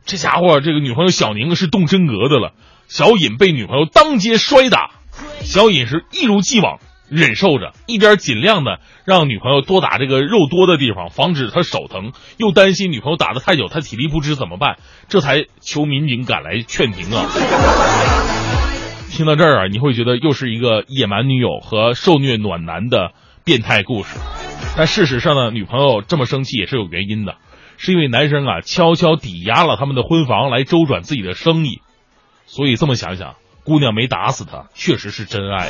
[0.05, 2.53] 这家伙这个女朋友小宁是动真格的了。
[2.87, 4.91] 小尹被女朋友当街摔打，
[5.41, 6.79] 小尹是一如既往
[7.09, 14.77] 忍受着，一边尽量的让女朋友多打这个肉多的地方，防止她手疼，又担心女朋友打的太久，她体力不支怎么办？
[15.07, 17.25] 这才求民警赶来劝停啊。
[19.17, 23.13] 听到这儿啊，你会觉得又是一个野蛮女友和受虐暖男的
[23.43, 24.19] 变态故事。
[24.77, 27.33] 但事实上呢，女朋友这么生气也是有原因的，
[27.77, 31.81] 是因为男生啊悄悄抵押了他们的婚房来周转自己的生意。
[32.45, 35.69] 所以这么想想，姑娘没打死他，确实是真爱。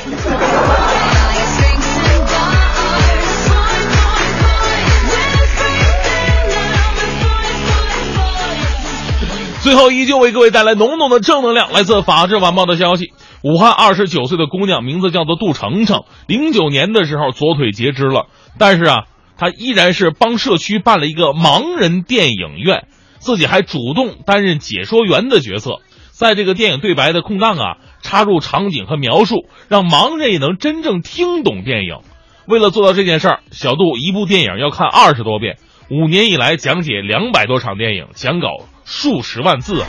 [9.62, 11.72] 最后，依旧为各位带来浓浓的正能量。
[11.72, 13.12] 来自《法制晚报》的消息。
[13.42, 18.26] 武汉二十九岁的姑娘名字叫做杜程程，零九年的时候左腿截肢了，
[18.58, 19.04] 但是啊，
[19.36, 25.80] 她依然是帮社区办了一个盲人电影院，自己还主动担任解说员的角色，
[26.10, 31.98] 在这个电影对白的空档啊，插入场景和描述，让盲人也能真正听懂电影。
[32.46, 35.58] 为了做到这件事儿，小杜一部电影要看二十多遍，
[35.90, 38.48] 五年以来讲解两百多场电影，讲稿
[38.88, 39.84] 数十万字。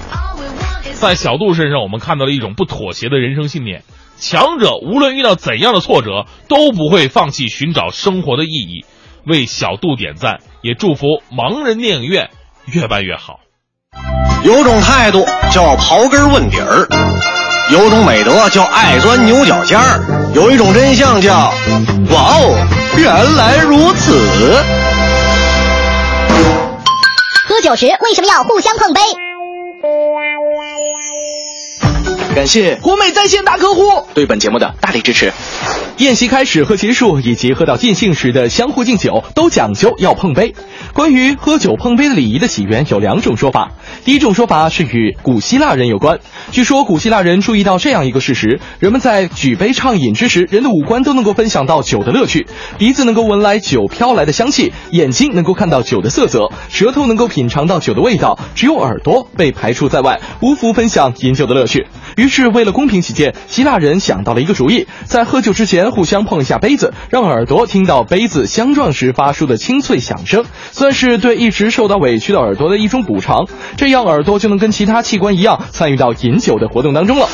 [0.93, 3.83] 在小杜身上，我们看到了一种不妥协的人生信念：
[4.19, 8.83] 强者无论遇到怎样的挫折，都不会放弃寻找生活的意义。
[9.25, 12.29] 为小杜点赞，也祝福盲人电影院
[12.65, 13.39] 越办越好。
[14.43, 16.87] 有种态度叫刨根问底儿，
[17.71, 21.53] 有种美德叫爱钻牛角尖儿，有一种真相叫
[22.11, 24.78] 哇哦，原来如此。
[27.59, 29.01] 喝酒时为什么要互相碰杯？
[32.33, 35.33] 感谢国美在线大客户对本节目的大力支持。
[35.99, 40.55] 宴席开始和结束，以及喝到尽兴时的相互敬酒，都讲究要碰杯。
[40.93, 43.73] 关于喝酒碰杯礼仪的起源有两种说法。
[44.05, 46.19] 第一种说法是与古希腊人有关。
[46.51, 52.47] 据说古希腊人注意到这样一个事实：人们在举杯畅饮之时，人的五官都能够分享到酒的乐趣。
[52.77, 61.87] 鼻子能够闻来酒飘来的香气，眼睛能够看到酒的色泽，舌头能够品尝到酒的味道，只有耳朵被排除在外，无福分享饮酒的乐趣。
[62.15, 73.47] 于是，为了公平起见，希腊人想到了一个主意，在喝酒之前互相碰一下杯子，让耳朵听到杯子相撞时发出的清脆响声，算是对一直受到委屈的耳朵的一种补偿。
[73.77, 77.27] 这样，耳朵就能跟其他器官一样参与到饮酒的活动当中了。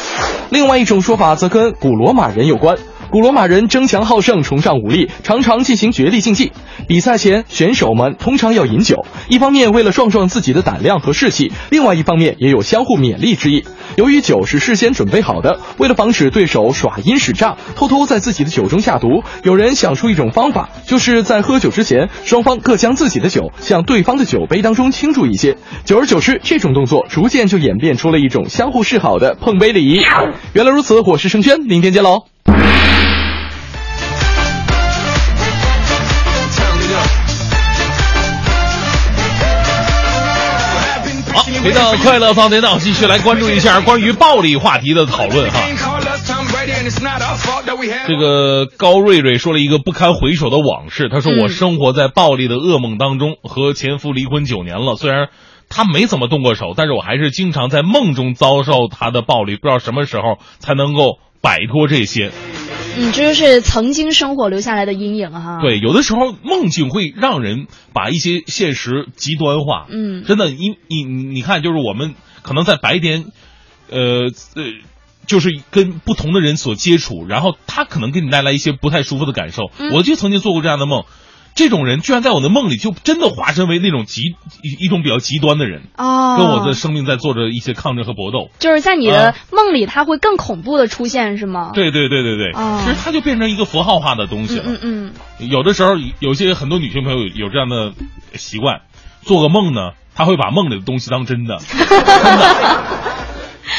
[0.50, 2.78] 另外一种说法则跟古罗马人有关。
[3.16, 6.52] 古罗马人争强好胜，崇尚武力，常常进行角力竞技。
[6.86, 13.64] 比赛前，选手们通常要饮酒，一方面为了壮壮自己的胆量和士气，另外一方面也有相互勉励之意。
[13.96, 25.56] 由于酒是事先准备好的，为了防止对手耍阴使诈，偷偷在自己的酒中下毒，有人想出一种方法，就是在喝酒之前，双方各将自己的酒向对方的酒杯当中倾注一些。
[25.86, 30.02] 久而久之，这种动作逐渐就演变出了一种相互示好的碰杯礼仪。
[30.52, 32.35] 原来如此，我是盛轩，明天见喽。
[41.36, 45.60] 好，回到快乐放电脑，继续来关注一下关于暴力话题的讨论哈。
[48.08, 54.96] 这个高瑞瑞说了一个不堪回首的往事，他说：“我生活在暴力的噩梦当中，和前夫离婚九年了。
[54.96, 55.28] 虽然
[55.70, 62.32] 他没怎么动过手，但是我还是经常在梦中遭受他的暴力，不知道什么时候才能够摆脱这些。”
[62.98, 65.60] 嗯，这就是曾经生活留下来的阴影哈。
[65.62, 69.86] 对，有的时候梦境会让人把一些现实极端化。
[69.90, 73.26] 嗯，真的，你你你看，就是我们可能在白天，
[73.90, 74.64] 呃呃，
[75.28, 79.72] 就是跟不同的人所接触，然后他可能给你带来一些不太舒服的感受。
[79.78, 81.04] 嗯我就曾经做过这样的梦。
[81.56, 84.22] 这种人居然在我的梦里就真的化身为那种极
[84.62, 88.50] 一一种比较极端的人，哦，跟我的生命在做着一些抗争和搏斗。
[88.60, 91.72] 就是在你的啊梦里，他会更恐怖的出现，是吗？
[91.74, 94.64] 对对对对对，哦其实他就变成一个符号化的东西了。
[94.68, 97.94] 嗯嗯嗯，有的时候，有些很多女性朋友有这样的
[98.36, 98.82] 习惯，
[99.24, 102.56] 做个梦呢，她会把梦里的东西当真的， 真的。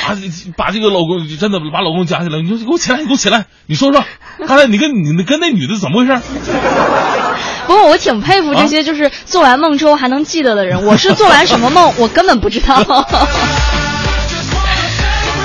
[0.09, 0.14] 把
[0.57, 4.05] 把这个老公真的把老公夹起来，你说给我起来，你给我起来，你说说，
[4.47, 6.12] 刚才你跟你跟那女的怎么回事？
[7.67, 10.85] 不过我挺佩服这些就是做完梦之后还能记得的人。
[10.87, 12.75] 我是做完什么梦， 我根本不知道。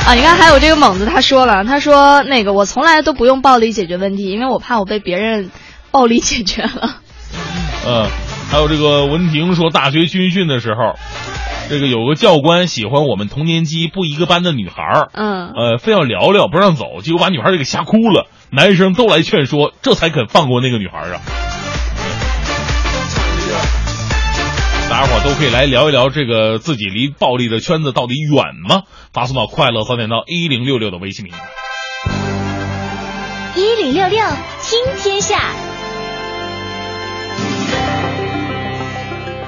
[0.07, 5.51] 啊，你看，还有这个猛子，他说了，他说那个我从来都不用暴力解决问题，因为我怕我被别人
[5.91, 6.95] 暴力解决了。
[7.87, 8.07] 嗯，
[8.51, 10.95] 还有这个文婷说，大学军训的时候，
[11.69, 21.21] 这个有个教官喜欢我们同年级不一个班的女孩儿，嗯，呃，非要聊聊不让走，结果把女孩儿给吓哭了，男生都来劝说，这才肯放过那个女孩儿啊。
[24.91, 28.83] 大家伙都可以来聊一聊这个自己离暴力的圈子到底远吗？
[29.13, 31.33] 发送到快乐早点到一零六六的微信名。
[33.55, 34.19] 一零六六
[34.61, 35.70] 听天下。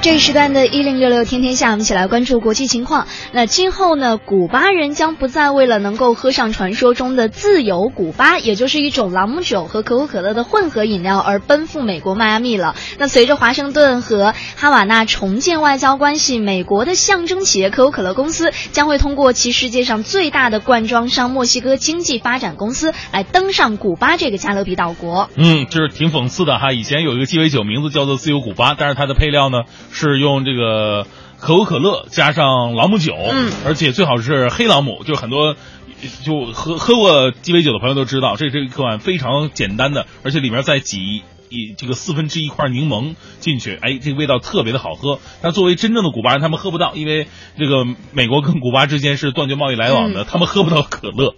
[0.03, 3.07] 这一时段的“一零六六天天下”，我们一起来关注国际情况。
[3.31, 12.75] 那今后呢，古巴人将不再为了能够喝上传说中的自由古巴，也就是一种朗姆酒和可口可乐的混合饮料而奔赴美国迈阿密了。
[12.97, 25.29] 那随着华盛顿和哈瓦那重建外交关系，美国的象征企业可口可乐公司将会通过其世界上最大的罐装商墨西哥经济发展公司来登上古巴这个加勒比岛国。
[25.37, 26.73] 嗯，就是挺讽刺的哈。
[26.73, 29.59] 以前有一个鸡尾酒，名字叫做自由古巴，但是它的配料呢
[29.93, 31.07] 是用这个
[31.39, 35.55] 可口可乐加上朗姆酒，嗯，而且最好是黑朗姆，就很多。
[36.21, 41.23] 就喝喝过鸡尾酒的朋友都知道，这是一款非常简单的，而且里面再挤
[41.53, 45.19] 一这个四分之一块柠檬进去，哎，这个味道特别的好喝。
[45.41, 47.27] 但作为真正的古巴人，他们喝不到，因为
[47.57, 51.35] 这个美国跟古巴之间是断绝贸易来往的，嗯他们喝不到可乐。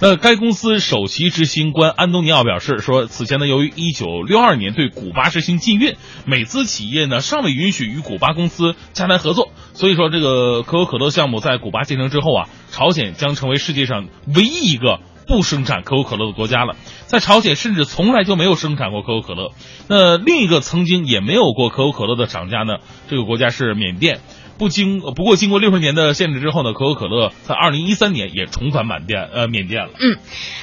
[0.00, 5.96] 那该公司首席执行官安东尼奥表示说，此前呢，由于一九六二年对古巴实行禁运，
[6.26, 15.00] 美资企业呢尚未允许与古巴公司洽谈合作，所以说这个可口可乐项目在古巴建成之后啊，朝鲜将成为世界上唯一一个。
[15.28, 16.74] 不生产可口可乐的国家了，
[17.06, 19.52] 在朝鲜甚至从来就没有生产过可口可乐。
[19.86, 22.78] 那另一个曾经也没有过可口可乐的厂家呢？
[23.08, 24.20] 这个国家是缅甸。
[24.58, 29.90] 不经不过经过六十年的限制之后呢，可口可乐在二零一三年也重返缅甸呃缅甸了。
[30.00, 30.18] 嗯，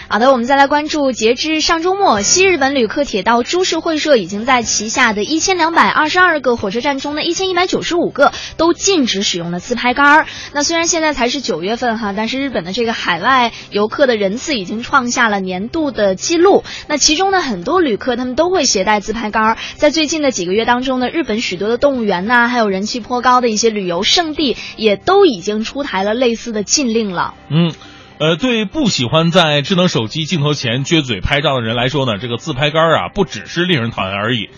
[0.10, 10.28] 好的，我们再来关注，截至上周末，西日本旅客铁道株式会社已经在旗下的一千两百二十二个火车站中的一千一百九十五个都禁止使用了自拍杆儿。
[10.54, 16.64] 那虽然现在才是九月份哈，但是日本的这个海外游客的人次已经创下了年度的记录。
[16.88, 19.58] 那其中呢，很多旅客他们都会携带自拍杆儿。
[19.76, 27.33] 在最近的几个月当中呢，日本许多的动物园呐、还有人气颇高的一些旅游胜地，也都已经出台了类似的禁令了。
[27.49, 27.73] 嗯。
[28.17, 34.49] 呃，对不喜欢在智能手机镜头前撅嘴拍照的人来说呢，这个自拍杆啊，不只是令人讨厌而已。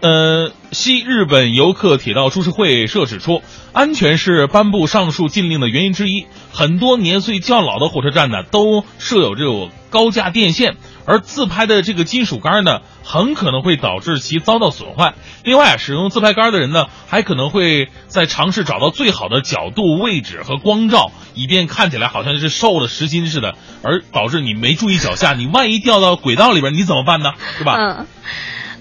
[0.00, 3.42] 呃，西日本游客铁道株式会社指出，
[3.72, 6.26] 安全是颁布上述禁令的原因之一。
[6.52, 10.76] 很多年岁较老的火车站呢，都设有这种高架电线，
[11.06, 15.14] 而自拍的这个金属杆呢，很可能会导致其遭到损坏。
[15.44, 27.32] 另外，使用自拍杆的人呢，还可能会在尝试找到最好的角度、位置和光照，以便看起来好像是瘦了十斤似的，而导致你没注意脚下，你万一掉到轨道里边，你怎么办呢？
[27.56, 27.76] 是吧？
[27.78, 28.06] 嗯。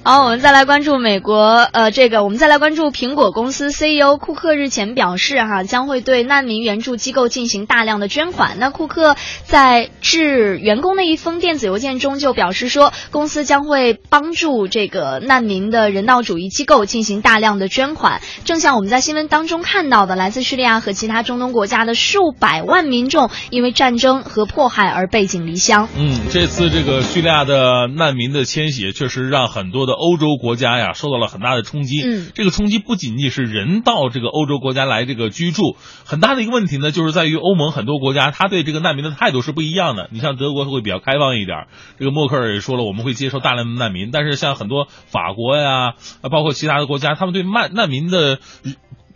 [0.08, 8.60] 好，我们再来关注美国，呃，这个我们再来关注苹果公司 CEO 库克日前表示，哈，将会对难民援助机构进行大量的捐款。
[8.60, 18.22] 那库克在致员工的一封电子邮件中就表示说，公司将会帮助这个难民的人道主义机构进行大量的捐款。
[18.44, 25.90] 正像我们在新闻当中看到的，来自叙利亚和其他中东国家的数百万民众因为战争和迫害而背井离乡。
[25.98, 29.95] 嗯，这次这个叙利亚的难民的迁徙，确实让很多的。
[29.96, 32.02] 欧洲国家呀，受到了很大的冲击。
[32.04, 35.76] 嗯，这个冲击不仅仅是人到这个欧洲国家来这个居住，
[36.06, 40.10] 很大的一个问题呢，就是在于欧盟很多国家，他对这个难民的态度是不一样的。
[40.12, 41.68] 你像德国会比较开放一点，
[41.98, 44.12] 这个默克尔也说了，我们会接受大量的难民。
[44.12, 45.94] 但是像很多法国呀，
[46.30, 48.40] 包括其他的国家，他们对难难民的。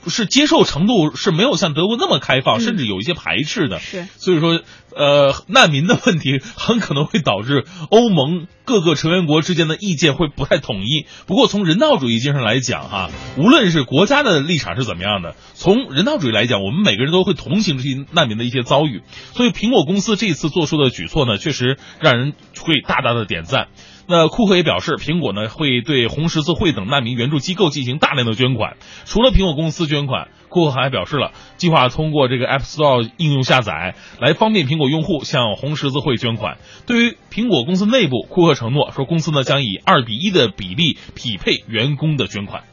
[0.08, 3.80] 是接受程度是没有像德国那么开放，甚至有一些排斥的。
[3.80, 4.62] 是，所以说，
[4.96, 11.06] 呃，难民的问题很可能会导致欧盟各个成员国之间的意见会不太统一。
[11.28, 19.02] 不过从人道主义精神来讲，哈，无论是国家的立场是怎么样的，从人道主义来讲，我们每个人都会同情这些难民的一些遭遇。
[19.34, 23.68] 所以，苹果公司这一次做出的举措呢，确实让人会大大的点赞。
[24.12, 28.78] 那库克也表示，苹果呢会对红十字会等难民援助机构进行大量的捐款。
[29.06, 36.58] 除了苹果公司捐款，库克还表示了计划通过这个 App Store 应用下载来方便苹果用户向红十字会捐款。
[36.88, 42.64] 对于苹果公司内部，库克承诺说，公司呢将以二比一的比例匹配员工的捐款。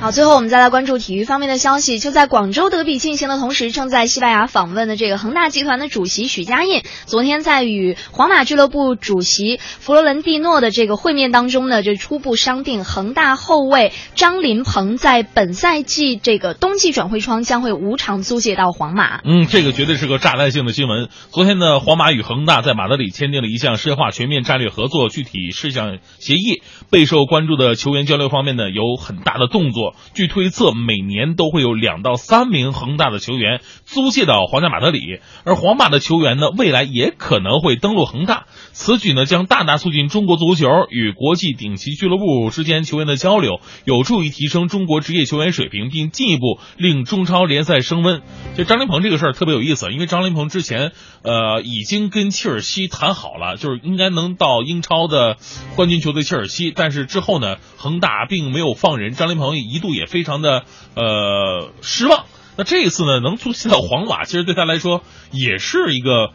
[0.00, 1.98] 好，最后我们再来关注体育方面的消息。
[1.98, 19.20] 就在广州德比进行的同时，正在西班牙访问的这个恒大集团的主席许家印，昨天在与皇马俱乐部主席弗洛伦蒂诺的这个会面当中呢，就初步商定恒大后卫张琳芃在本赛季这个冬季转会窗将会无偿租借到皇马。
[19.24, 21.08] 嗯，这个绝对是个炸弹性的新闻。
[21.32, 26.62] 昨天呢，皇马与恒大在马德里签订了一项深化全面战略合作具体事项协议。
[26.90, 29.63] 备受关注的球员交流方面呢，有很大的动。
[29.64, 38.44] 动作，据推测，每年都会有两到三名恒大的球员租借到皇家马德里，而皇马的球员呢，未来也可能会登陆恒大。
[38.72, 48.20] 此举呢，将大大促进中国足球与国际顶级俱乐部之间球员的交流，有助于提升中国职业球员水平，并进一步令中超联赛升温。
[48.54, 50.92] 就张琳芃这个事儿特别有意思，因为张琳芃之前
[51.22, 55.38] 呃已经跟切尔西谈好了，就是应该能到英超的
[55.74, 59.53] 冠军球队切尔西，但是之后呢，恒大并没有放人，张琳芃。
[59.58, 62.24] 一度也非常的呃失望。
[62.56, 65.02] 那这一次呢，能租借到皇马，其实对他来说
[65.32, 66.30] 也是一个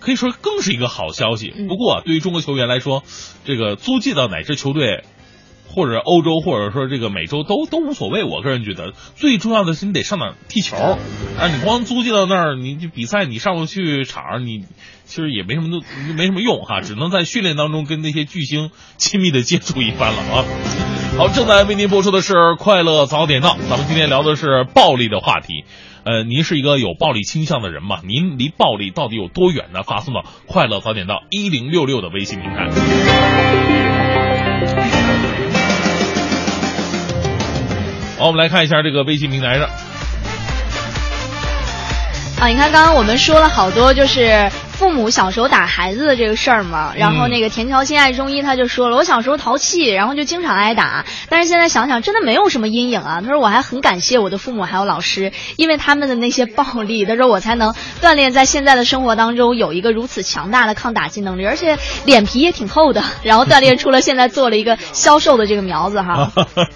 [0.00, 1.50] 可以说更是一个好消息。
[1.68, 3.04] 不过，对于中国球员来说，
[3.44, 5.04] 这个租借到哪支球队，
[5.68, 8.24] 或者欧洲，或者说这个美洲都都无所谓。
[8.24, 10.76] 我个人觉得，最重要的是你得上场踢球。
[10.76, 14.64] 啊，你光租借到那儿，你比赛你上不去场，你
[15.04, 20.44] 其实也没什么都没什么用哈，只能在训练当中跟那些巨星亲密的接触一番了啊。
[21.18, 25.64] 好，正在为您播出的是《快乐早点到》，咱们今天聊的是暴力的话题。
[26.04, 28.00] 呃，您是一个有暴力倾向的人吗？
[28.02, 29.82] 您离暴力到底有多远呢？
[29.82, 32.68] 发送到《快乐早点到》一零六六的微信平台。
[38.18, 39.68] 好，我们来看一下这个微信平台上。
[42.40, 44.50] 啊，你看，刚刚我们说了好多，就是。
[44.82, 53.20] 父母小时候打孩子的这个事儿嘛，然后那个田乔心爱中医他就说了，我小时候淘气，然后就经常挨打，但是现在想想真的没有什么阴影啊。
[53.20, 66.32] 他说我还很感谢我的父母还有老师，因为他们的那些暴力，他说我才能锻炼在现在的生活当中有一个如此强大的抗打击能力，而且脸皮也挺厚的， 然后锻炼出了现在做了一个销售的这个苗子哈。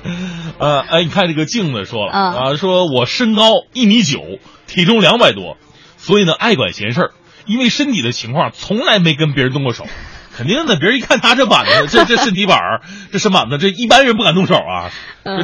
[0.61, 4.21] 呃，哎，你看这个镜子说了啊，说我身高一米九，
[4.69, 5.57] 体重两百多，
[5.97, 7.11] 所以呢爱管闲事儿。
[7.47, 9.87] 因为身体的情况，从来没跟别人动过手，
[10.37, 10.77] 肯定的。
[10.77, 12.81] 别人一看他这板子， 这这身体板儿，
[13.13, 14.91] 这身板子，这一般人不敢动手啊。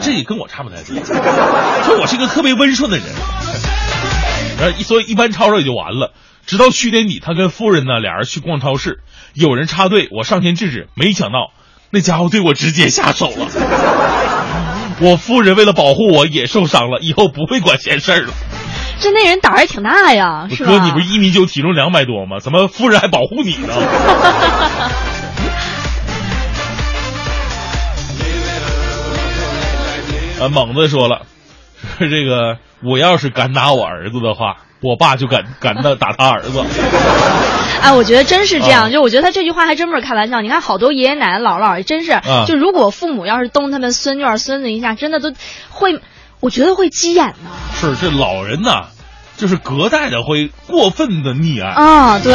[0.00, 1.04] 这也跟我差不太多。
[1.84, 3.06] 说我是一个特别温顺的人，
[4.60, 6.12] 呃，所以一般吵吵也就完了。
[6.46, 9.00] 直到去年底，他跟夫人呢俩人去逛超市，
[9.32, 11.52] 有人插队，我上前制止，没想到
[11.90, 13.46] 那家伙对我直接下手了。
[15.00, 18.34] 我夫人为了保护我也受伤了，以后不会管闲事儿了。
[19.02, 20.70] 这那人胆儿也挺大呀，是吧？
[20.70, 22.38] 哥，你不是一米九，体重两百多吗？
[22.40, 23.74] 怎么夫人还保护你呢？
[30.40, 31.22] 啊，猛子说了，
[31.98, 36.62] 说这个我要是敢打我儿子的话，我爸就敢敢打打他儿子。
[37.82, 40.40] 哎，我觉得真是这样，啊就我觉得他这句话还真不是开玩笑。
[40.40, 45.32] 你看，好多爷爷奶奶、姥姥姥爷，真是，啊就如果父母要是动他们孙女儿、孙子一下，真的都
[45.70, 46.00] 会，
[46.42, 47.50] 我觉得会急眼呢。
[47.80, 48.86] 是这老人呐，
[49.36, 51.70] 就是隔代的会过分的溺爱。
[51.70, 52.34] 啊，对。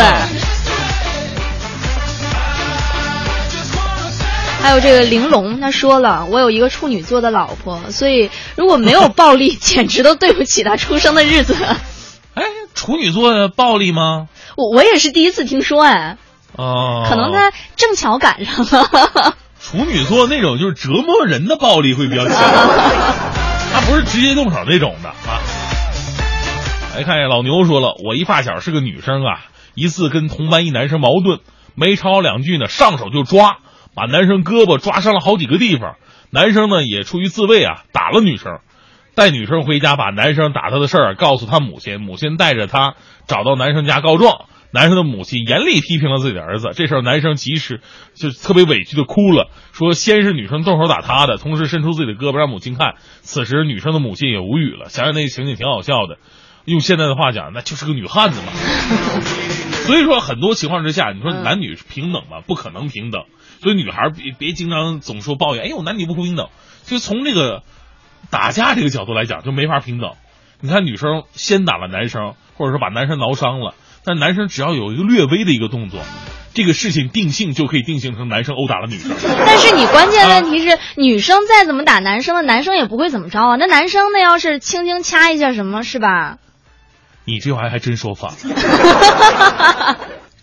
[4.62, 11.54] 还有这个玲珑，他说了，我有一个处女座的老婆，所以如果没有暴力，简直都对不起他出生的日子。
[12.34, 12.44] 哎，
[12.74, 14.30] 处女座暴力吗？
[14.56, 16.16] 我我也是第一次听说，哎，
[16.56, 19.36] 哦，可能他正巧赶上了。
[19.60, 22.38] 处女座那种就是折磨人的暴力会比较强，
[23.80, 25.38] 他不是直接动手那种的啊。
[26.96, 31.42] 来看一下老牛说了，我一发小是个女生啊，一次跟同班一男生矛盾，
[31.76, 33.60] 没吵两句呢，上手就抓，
[33.94, 35.96] 把男生胳膊抓伤了好几个地方。
[36.32, 38.62] 男生呢也出于自卫啊，打了女生。
[39.14, 42.96] 带女生回家，把男生打他的事儿告诉他母亲，母亲带着他
[43.28, 44.46] 找到男生家告状。
[44.78, 47.82] 男生的母亲严厉批评了自己的儿子，这时候男生及时
[48.14, 52.94] 就特别委屈的哭了，说先是女生动手打他的，同时伸出自己的胳膊让母亲看。
[53.22, 56.20] 此时女生的母亲也无语了，想想那个情景挺好笑的，
[56.64, 58.54] 用现在的话讲，那就是个女汉子嘛。
[59.88, 63.24] 所以说很多情况之下，你说男女平等吧，不可能平等。
[63.64, 66.50] 所以女孩别别经常总说抱怨，哎呦男女不平等。
[66.84, 67.64] 就从这个
[68.30, 70.12] 打架这个角度来讲，就没法平等。
[70.62, 73.74] 你看女生先打了男生，或者说把男生挠伤了。
[74.08, 76.00] 但男生只要有一个略微的一个动作，
[76.54, 79.12] 这个事情定性就可以定性成男生殴打了女生。
[79.46, 83.58] 但是你关键问题是，啊、女生再怎么打男生的，男生也不会怎么着啊。
[83.58, 86.38] 那男生那要是轻轻掐一下什么，是吧？
[87.26, 88.32] 你这玩意儿还真说反。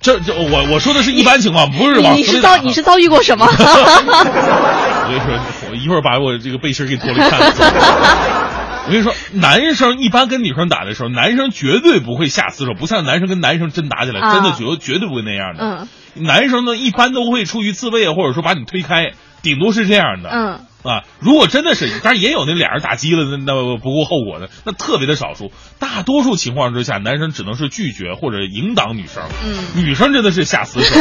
[0.03, 3.47] 这这我我说的是一般情况，不是往你是遭你是遭遇过什么？
[3.49, 5.39] 我跟你说，
[5.71, 8.43] 我一会儿把我这个背心给脱了看。
[8.87, 15.89] 我跟你说，男生一般跟女生打的时候，男生绝对不会下死手，不像男生跟男生真打起来，啊、真的绝绝对不会那样的。
[16.14, 19.12] 嗯，男生呢一般都会出于自卫，或者说把你推开，
[19.43, 20.28] 顶多是这样的。
[20.30, 20.47] 嗯，
[20.82, 25.51] 啊，如果真的是，当然也有那俩人打激了，那那不顾后果的，那特别的少数。
[25.78, 29.22] 大多数情况之下，男生只能是拒绝或者引导女生。
[29.45, 30.95] 嗯，女生真的是下死手，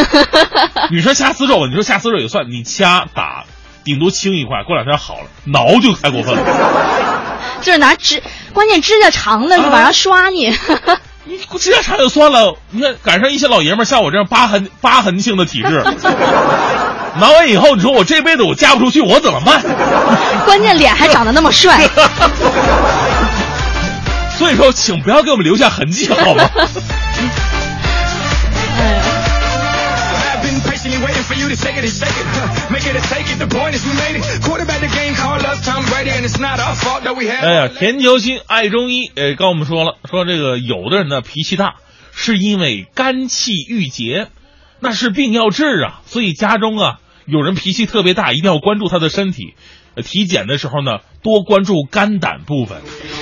[0.90, 3.46] 女生下死手，你说下死手也算，你掐打。
[3.84, 6.44] 顶多轻一块，过两天好了，挠就太过分了。
[7.62, 8.22] 就是拿指，
[8.54, 9.78] 关键指甲长的是吧？
[9.78, 10.54] 然后刷你。
[11.26, 15.82] 你指甲长就算了，你看赶上一些老爷们儿像我这样疤痕疤痕性的体质，
[17.18, 19.64] 挠完以后，你说我这辈子我嫁不出去，我怎么办？
[20.44, 21.88] 关键脸还长得那么帅。
[24.38, 26.50] 所以说，请不要给我们留下痕迹，好吗？
[37.42, 41.76] 哎呀，田球星爱中医，呃，跟我们说了，说这个有的人呢脾气大，
[42.12, 44.28] 是因为肝气郁结，
[44.80, 46.02] 那是病要治啊。
[46.06, 49.56] 所以家中啊有人脾气特别大，一定要关注他的身体。
[50.02, 52.80] 体检的时候呢，多关注肝胆部分。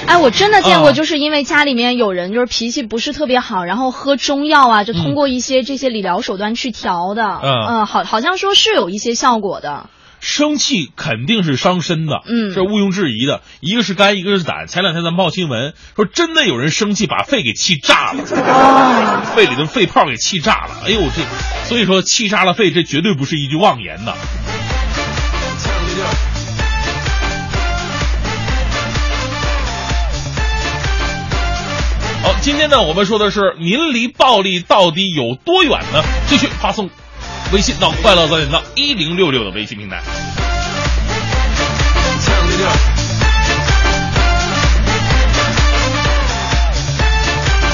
[0.08, 7.24] 哎，我真的见过，就是因为家里面有人就是脾气不是特别好，然后喝中药啊，就通过一些这些理疗手段去调的。
[7.24, 9.90] 嗯嗯，好，好像说是有一些效果的。
[10.20, 13.42] 生气肯定是伤身的，嗯，这毋庸置疑的。
[13.60, 14.68] 一个是肝，一个是胆。
[14.68, 20.84] 前两天咱们报新闻说，真的有人生气把肺给气炸了，哦，肺里的肺泡给气炸了。
[20.86, 21.24] 哎呦，这
[21.68, 24.14] 所以说气炸了肺，这绝对不是一句妄言呐。
[32.42, 36.04] 今天呢，我们说的是您离暴力到底有多远呢？
[36.26, 36.90] 继续发送
[37.54, 40.02] 微信到“快乐早点到一零六六”的微信平台。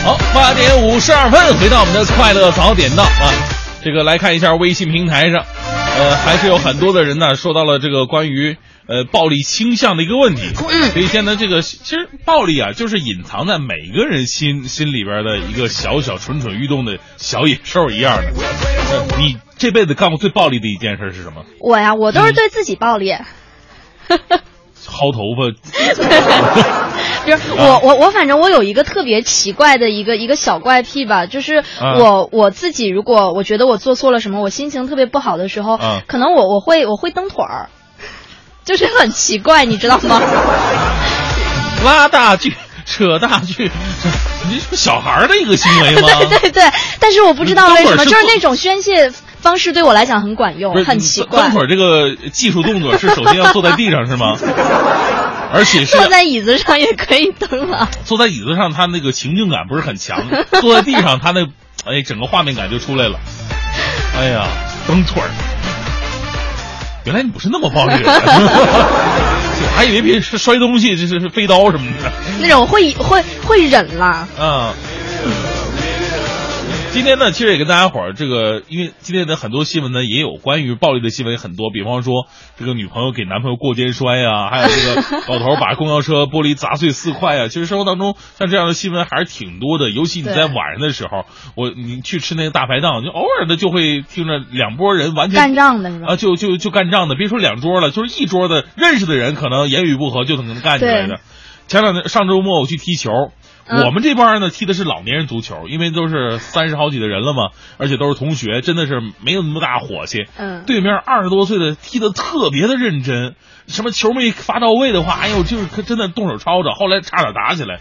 [0.03, 3.31] 好，八点五十二分，回到我们的快乐早点到啊。
[3.81, 5.45] 这个来看一下微信平台上，
[5.97, 8.57] 呃，还是有很多的人呢说到了这个关于
[8.87, 10.41] 呃暴力倾向的一个问题。
[10.69, 18.31] 嗯，所以现在这个其实暴力啊，就是隐藏在每个人心心里边的一个小小蠢蠢欲动的小野兽一样的。
[18.89, 21.43] 呃、你这辈子干过最暴力的一件事是什么？
[21.59, 23.13] 我呀，我都是对自己暴力。
[24.87, 25.51] 薅头发。
[27.27, 37.69] 就是我我我反正我有一个特别奇怪的一个一个小怪癖吧，就是我、啊、我自己如果我觉得我做错了什么，我心情特别不好的时候，啊、可能我我会我会蹬腿儿，
[38.67, 40.21] 就是很奇怪，你知道吗？
[41.85, 42.53] 拉大锯。
[42.89, 43.69] 扯大锯，
[44.47, 46.07] 你是小孩的一个行为吗？
[46.29, 46.63] 对对对，
[47.01, 49.11] 但是我不知道为什么，就是那种宣泄
[49.41, 51.49] 方式对我来讲很管用，很奇怪。
[51.49, 54.37] 蹬腿这个技术动作是首先要坐在地上是吗？
[55.51, 57.89] 而且是坐在椅子上也可以蹬啊。
[58.05, 60.19] 坐在椅子上，他那个情境感不是很强；
[60.61, 61.41] 坐在地上，他那
[61.85, 63.19] 哎整个画面感就出来了。
[64.17, 64.47] 哎呀，
[64.87, 65.27] 蹬腿儿，
[67.07, 72.11] 原来你不是那么暴力的人，我 还以为别人是摔东西，这是是飞刀什么的。
[72.41, 74.27] 那种会会会忍了。
[74.37, 74.73] 啊。
[76.91, 82.27] 今天呢，其实也跟大家伙儿这个，因为今天的很多新闻呢，也有关于暴力的新闻很多，比方说
[82.57, 87.47] 这个女朋友给男朋友过肩摔啊， 还有这个老头把公交车玻璃砸碎四块啊。
[87.49, 91.25] 其实生活当中像这样的新闻还是挺多的，尤其你在晚上的时候，
[91.55, 96.13] 我你去吃那个大排档，就偶尔的就会听着两拨人完全干仗的是吧？
[96.13, 101.19] 啊，就就就干仗的，别说两桌了，就是一桌的认识的人，可能言语不合就可能干起来的。
[101.67, 103.11] 前两天上周末我去踢球。
[103.69, 110.25] 我们这帮呢踢的是老年人足球，因为都是三十好几的人了嘛，而且都是同学，真的是没有那么大火气。
[110.37, 113.35] 嗯，对面二十多岁的踢的特别的认真，
[113.67, 117.79] 什么球没发到位的话，哎呦，就是真的动手抄着，后来差点打起来。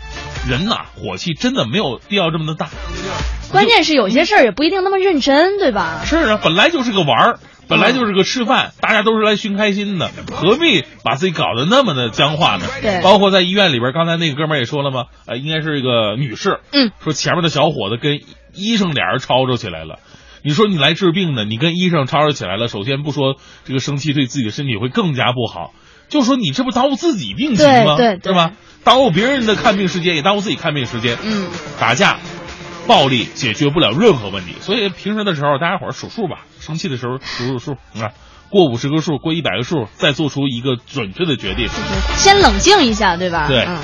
[0.49, 2.69] 人呐，火气真的没有必要这么的大。
[3.51, 6.03] 关键是有些事儿也不一定那么认真，对吧？
[6.05, 7.39] 是啊，本来就是个玩儿。
[7.69, 12.67] 本来就是个吃饭，大家都是来寻开心的，何必把自己搞得那么的僵化呢？
[12.81, 18.21] 对，包括在医院里边，刚才那个哥们儿也说了嘛，呃，应该是一个女士，嗯，说前面的小伙子跟
[18.55, 19.99] 医生俩人吵吵起来了。
[20.43, 25.73] 你说你来治病的，你跟医生吵吵起来了，首先不说这个生气对自己的身体会更加不好，
[26.09, 27.97] 就说你这不耽误自己病情吗？
[27.97, 28.53] 对，是吧？
[28.85, 31.19] 耽误别人的看病时间，也耽误自己看病时间。
[31.25, 31.49] 嗯，
[31.81, 32.21] 打架。
[32.87, 38.13] 暴力解决不了任何问题，所以平时的时候大家伙数数吧，生气的时候数数数啊，
[38.51, 41.69] 过五十个数，过一百个数，再做出一个准确的决定。
[42.17, 43.49] 先冷静一下，对吧？
[43.49, 43.65] 对。
[43.67, 43.79] 嗯。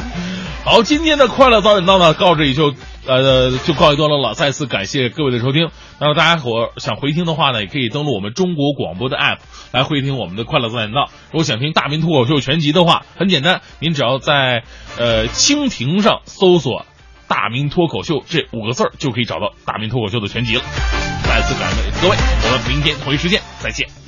[0.65, 2.73] 好，今天的快乐早点到呢，到这里就
[3.05, 4.35] 呃就告一段落了。
[4.35, 5.71] 再次感谢各位的收听。
[5.99, 9.39] 那么大家伙想回听的话呢，也可以登录我们中国广播的 app
[9.73, 11.11] 来回听我们的快乐早点到。
[11.33, 14.63] 如果想听大明脱口秀全集的话，很简单，您只要在
[14.99, 16.87] 呃蜻蜓上搜索。
[17.33, 20.63] 大明脱口秀这五个字儿就可以找到大明脱口秀的全集了。
[21.25, 24.02] 再次感谢各位，我们明天同一时间再见。